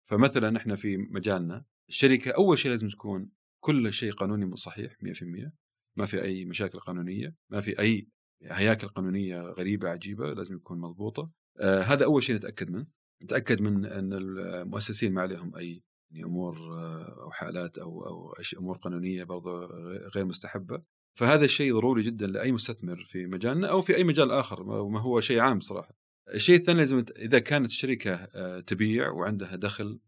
[0.09, 3.29] فمثلا إحنا في مجالنا الشركة أول شيء لازم تكون
[3.59, 5.51] كل شيء قانوني صحيح 100%
[5.97, 8.07] ما في أي مشاكل قانونية ما في أي
[8.43, 11.31] هياكل قانونية غريبة عجيبة لازم تكون مضبوطة.
[11.59, 12.87] آه هذا أول شيء نتأكد منه
[13.23, 18.77] نتأكد من أن المؤسسين ما عليهم أي يعني أمور آه، أو حالات أو أو أمور
[18.77, 19.65] قانونية برضه
[20.15, 20.81] غير مستحبة
[21.17, 25.19] فهذا الشيء ضروري جدا لأي مستثمر في مجالنا أو في أي مجال آخر ما هو
[25.19, 25.95] شيء عام صراحة.
[26.33, 29.99] الشيء الثاني لازم إذا كانت الشركة آه، تبيع وعندها دخل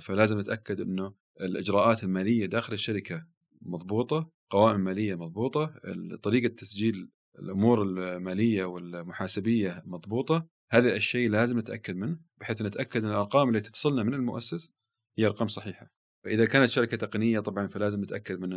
[0.00, 3.26] فلازم نتأكد إنه الإجراءات المالية داخل الشركة
[3.62, 5.74] مضبوطة، قوائم مالية مضبوطة،
[6.22, 13.48] طريقة تسجيل الأمور المالية والمحاسبية مضبوطة هذا الشيء لازم نتأكد منه بحيث نتأكد أن الأرقام
[13.48, 14.72] اللي تتصلنا من المؤسس
[15.18, 15.92] هي أرقام صحيحة.
[16.24, 18.50] فإذا كانت شركة تقنية طبعا فلازم نتأكد من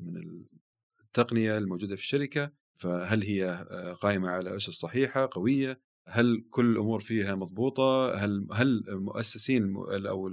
[0.00, 0.44] من
[1.02, 2.52] التقنية الموجودة في الشركة.
[2.78, 8.84] فهل هي آه، قائمة على أسس صحيحة قوية؟ هل كل الأمور فيها مضبوطة؟ هل هل
[8.88, 9.76] المؤسسين
[10.08, 10.30] أو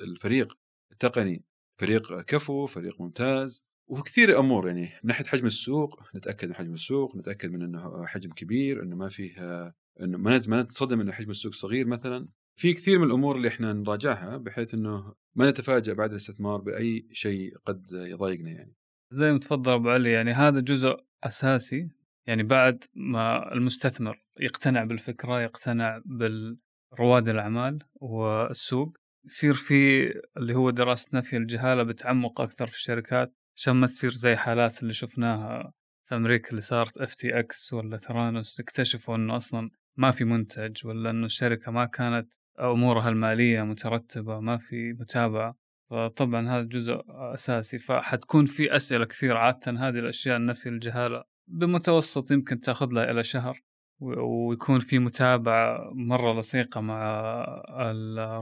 [0.00, 0.58] الفريق
[0.92, 1.44] التقني
[1.80, 7.16] فريق كفو فريق ممتاز؟ وكثير أمور يعني من ناحيه حجم السوق نتأكد من حجم السوق
[7.16, 11.52] نتأكد من إنه حجم كبير إنه ما فيه إنه ما ما نتصدم إنه حجم السوق
[11.52, 12.28] صغير مثلا
[12.58, 17.58] في كثير من الأمور اللي إحنا نراجعها بحيث إنه ما نتفاجأ بعد الاستثمار بأي شيء
[17.66, 18.74] قد يضايقنا يعني.
[19.10, 21.88] زي ما تفضل أبو علي يعني هذا جزء أساسي
[22.26, 31.08] يعني بعد ما المستثمر يقتنع بالفكرة يقتنع بالرواد الأعمال والسوق يصير في اللي هو دراسة
[31.14, 35.72] نفي الجهالة بتعمق أكثر في الشركات عشان ما تصير زي حالات اللي شفناها
[36.08, 41.26] في أمريكا اللي صارت FTX ولا Theranos اكتشفوا إنه أصلا ما في منتج ولا إنه
[41.26, 45.56] الشركة ما كانت أمورها المالية مترتبة ما في متابعة.
[45.90, 47.78] فطبعا هذا جزء أساسي.
[47.78, 53.60] فحتكون في أسئلة كثير عادة هذه الأشياء النفي الجهالة بمتوسط يمكن تأخذ لها إلى شهر.
[54.00, 57.44] ويكون في متابعة مرة لصيقة مع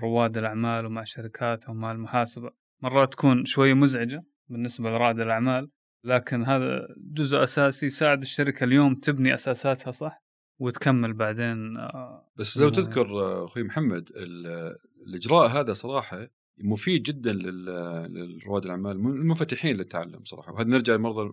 [0.03, 2.51] رواد الأعمال ومع شركاتهم ومع المحاسبة.
[2.83, 5.71] مرات تكون شوي مزعجة بالنسبة لرائد الأعمال
[6.05, 10.24] لكن هذا جزء أساسي يساعد الشركة اليوم تبني أساساتها صح؟
[10.59, 14.11] وتكمل بعدين آه، بس لو تذكر آه، أخوي محمد
[15.07, 16.29] الإجراء هذا صراحة
[16.59, 21.31] مفيد جدا لرواد الأعمال المنفتحين للتعلم صراحة وهذا نرجع مرضى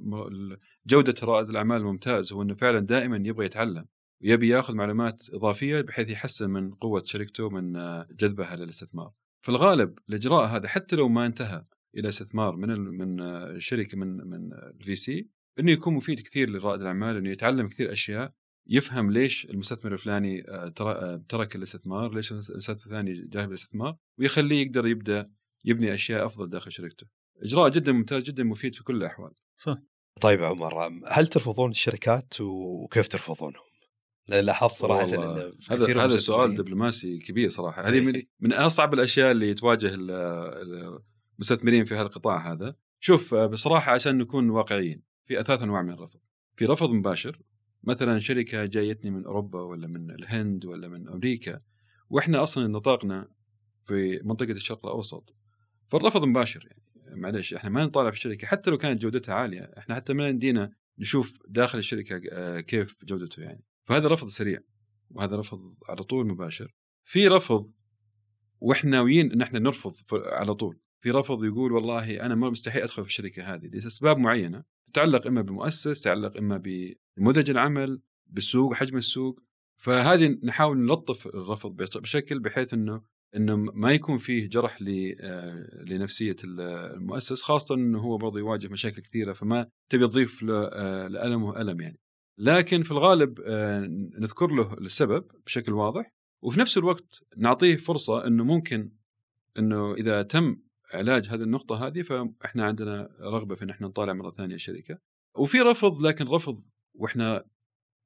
[0.88, 3.86] جودة رائد الأعمال الممتاز هو إنه فعلا دائما يبغى يتعلم
[4.24, 9.12] ويبي يأخذ معلومات إضافية بحيث يحسن من قوة شركته من آه، جذبها للاستثمار.
[9.42, 11.66] في الغالب الإجراء هذا حتى لو ما انتهى
[11.98, 13.20] إلى استثمار من من
[13.60, 15.28] شركة من من ال VC
[15.60, 18.34] إنه يكون مفيد كثير لرائد الأعمال إنه يتعلم كثير أشياء
[18.68, 24.88] يفهم ليش المستثمر الفلاني آه، آه، ترك الاستثمار ليش المستثمر الثاني جاي بالاستثمار؟ ويخليه يقدر
[24.88, 25.32] يبدأ
[25.66, 27.08] يبني أشياء أفضل داخل شركته.
[27.44, 29.32] إجراء جدا ممتاز جدا مفيد في كل الأحوال.
[29.58, 29.78] صح.
[30.22, 33.64] طيب عمر هل ترفضون الشركات وكيف ترفضونهم؟
[34.28, 37.88] لأن لاحظت صراحة إن هذا هذا سؤال دبلوماسي كبير صراحة.
[37.88, 39.92] هذه من, من أصعب الأشياء اللي تواجه
[41.40, 42.76] المستثمرين في هذا القطاع هذا.
[43.00, 46.20] شوف آه، بصراحة عشان نكون واقعيين في ثلاث أنواع من الرفض.
[46.56, 47.42] في رفض مباشر
[47.84, 51.62] مثلا شركة جايتني من أوروبا ولا من الهند ولا من أمريكا
[52.10, 53.28] وإحنا أصلا نطاقنا
[53.86, 55.36] في منطقة الشرق الأوسط
[55.92, 56.82] فالرفض مباشر يعني.
[57.22, 60.72] معلش إحنا ما نطالع في الشركة حتى لو كانت جودتها عالية إحنا حتى ما يمدينا
[61.00, 63.64] نشوف داخل الشركة آه، كيف جودته يعني.
[63.84, 64.60] فهذا رفض سريع
[65.10, 66.76] وهذا رفض على طول مباشر.
[67.04, 67.72] في رفض
[68.60, 70.80] وإحنا ناويين إن إحنا نرفض على طول.
[71.02, 74.64] في رفض يقول والله أنا ما مستحيل أدخل في الشركة هذه لأسباب معينة.
[74.94, 76.58] تتعلق إما بالمؤسس تتعلق إما
[77.18, 79.40] بنموذج العمل بالسوق حجم السوق.
[79.78, 83.02] فهذه نحاول نلطف الرفض بشكل بحيث إنه
[83.36, 89.34] إنه ما يكون فيه جرح آه، لنفسية المؤسس خاصة إنه هو برضه يواجه مشاكل كثيرة
[89.34, 92.00] فما تبي تضيف آه، لألمه الم يعني.
[92.38, 93.80] لكن في الغالب آه،
[94.20, 96.12] نذكر له السبب بشكل واضح
[96.44, 98.92] وفي نفس الوقت نعطيه فرصة إنه ممكن
[99.60, 100.58] إنه إذا تم
[100.94, 104.98] علاج هذه النقطة هذه فإحنا عندنا رغبة في إن إحنا نطالع مرة ثانية الشركة.
[105.36, 106.64] وفي رفض لكن رفض
[106.96, 107.46] وإحنا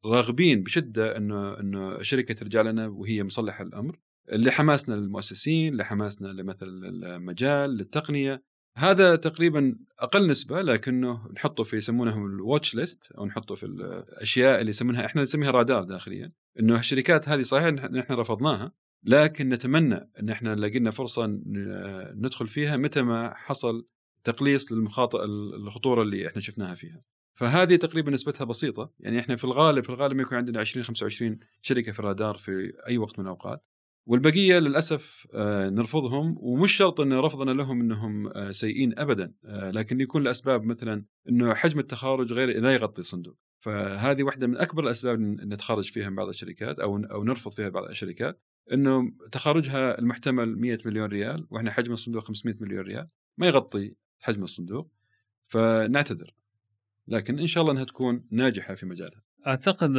[0.06, 4.00] راغبين بشدة انه انه الشركة ترجع لنا وهي مصلحة الأمر.
[4.32, 8.44] لحماسنا للمؤسسين لحماسنا لمثل المجال للتقنية.
[8.78, 14.70] هذا تقريبا أقل نسبة لكنه نحطه في يسمونه الواتش ليست أو نحطه في الأشياء اللي
[14.70, 16.32] يسمونها إحنا نسميها رادار داخليا.
[16.60, 18.72] إنه الشركات هذه صحيح نحن رفضناها
[19.06, 21.39] لكن نتمنى أن إحنا لقينا فرصة
[22.16, 23.88] ندخل فيها متى ما حصل
[24.24, 25.24] تقليص للمخاطر
[25.58, 27.01] الخطورة اللي إحنا شفناها فيها.
[27.36, 31.91] فهذه تقريبا نسبتها بسيطة يعني إحنا في الغالب في الغالب يكون عندنا 20 25 شركة
[31.91, 33.64] في الرادار في أي وقت من الأوقات
[34.06, 40.01] والبقية للأسف آه، نرفضهم ومش شرط إن رفضنا لهم إنهم آه، سيئين ابدا آه، لكن
[40.01, 43.38] يكون لاسباب مثلا إنه حجم التخارج غير لا يغطي الصندوق.
[43.60, 47.84] فهذه واحدة من أكبر الأسباب نتخرج فيها من بعض الشركات أو أو نرفض فيها بعض
[47.84, 48.41] الشركات
[48.74, 54.43] إنه تخارجها المحتمل 100 مليون ريال وإحنا حجم الصندوق 500 مليون ريال ما يغطي حجم
[54.43, 54.91] الصندوق
[55.47, 56.34] فنعتذر.
[57.08, 59.22] لكن إن شاء الله إنها تكون ناجحة في مجالها.
[59.47, 59.89] أعتقد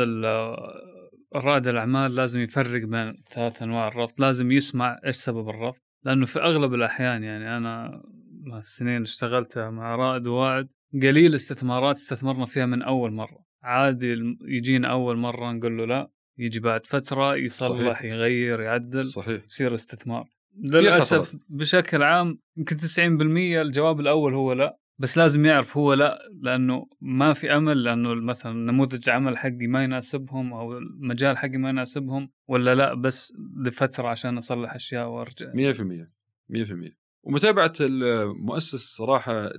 [1.37, 6.41] رائد الأعمال لازم يفرق بين ثلاث أنواع الرفض لازم يسمع إيش سبب الرفض لأنه في
[6.41, 8.03] أغلب الأحيان يعني أنا
[8.47, 10.69] مع السنين اشتغلتها مع رائد وواعد
[11.03, 13.47] قليل استثمارات استثمرنا فيها من أول مرة.
[13.63, 18.13] عادي يجينا أول مرة نقول له لا يجي بعد فترة يصلح صحيح.
[18.13, 19.45] يغير يعدل صحيح.
[19.45, 20.29] يصير استثمار.
[20.65, 24.79] للأسف بشكل عام يمكن 90% الجواب الأول هو لا.
[24.99, 29.85] بس لازم يعرف هو لا لأنه ما في أمل لأنه مثلا نموذج عمل حقي ما
[29.85, 35.53] يناسبهم أو المجال حقي ما يناسبهم ولا لا بس لفترة عشان أصلح أشياء وأرجع.
[35.53, 36.11] 100%
[36.49, 39.51] 100% ومتابعة المؤسس صراحة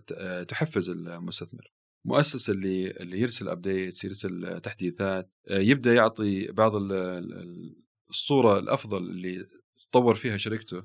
[0.48, 1.72] تحفز المستثمر.
[2.06, 6.72] مؤسس اللي اللي يرسل ابديتس يرسل تحديثات يبدأ يعطي بعض
[8.10, 9.48] الصورة الأفضل اللي
[9.92, 10.84] تطور فيها شركته.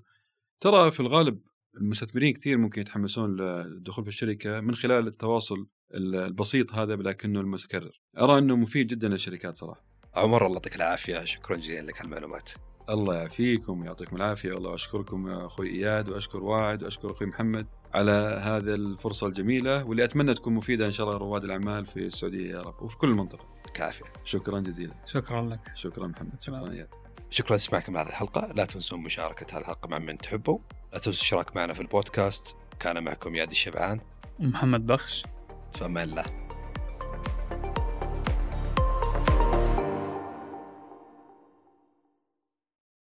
[0.61, 1.41] ترى في الغالب
[1.77, 8.39] المستثمرين كثير ممكن يتحمسون للدخول في الشركة من خلال التواصل البسيط هذا لكنه المتكرر أرى
[8.39, 12.51] أنه مفيد جدا للشركات صراحة عمر الله يعطيك العافية شكرا جزيلا لك على المعلومات
[12.91, 18.41] الله يعافيكم ويعطيكم العافية والله أشكركم يا أخوي إياد وأشكر واعد وأشكر أخوي محمد على
[18.43, 22.61] هذه الفرصة الجميلة واللي أتمنى تكون مفيدة إن شاء الله لرواد الأعمال في السعودية يا
[22.61, 23.47] رب وفي كل المنطقة.
[23.75, 24.05] كافية.
[24.25, 24.95] شكرا جزيلا.
[25.07, 25.73] شكرا لك.
[25.75, 26.43] شكرا محمد.
[26.43, 26.89] شكرا إياد.
[27.33, 28.53] شكرا لسماعكم لهذه الحلقة.
[28.55, 30.59] لا تنسون مشاركة هذه الحلقة مع من تحبوا.
[30.93, 32.57] لا تنسوا الاشتراك معنا في البودكاست.
[32.81, 34.01] كان معكم يادي الشبعان.
[34.39, 35.25] محمد بخش.
[35.75, 36.25] فما الله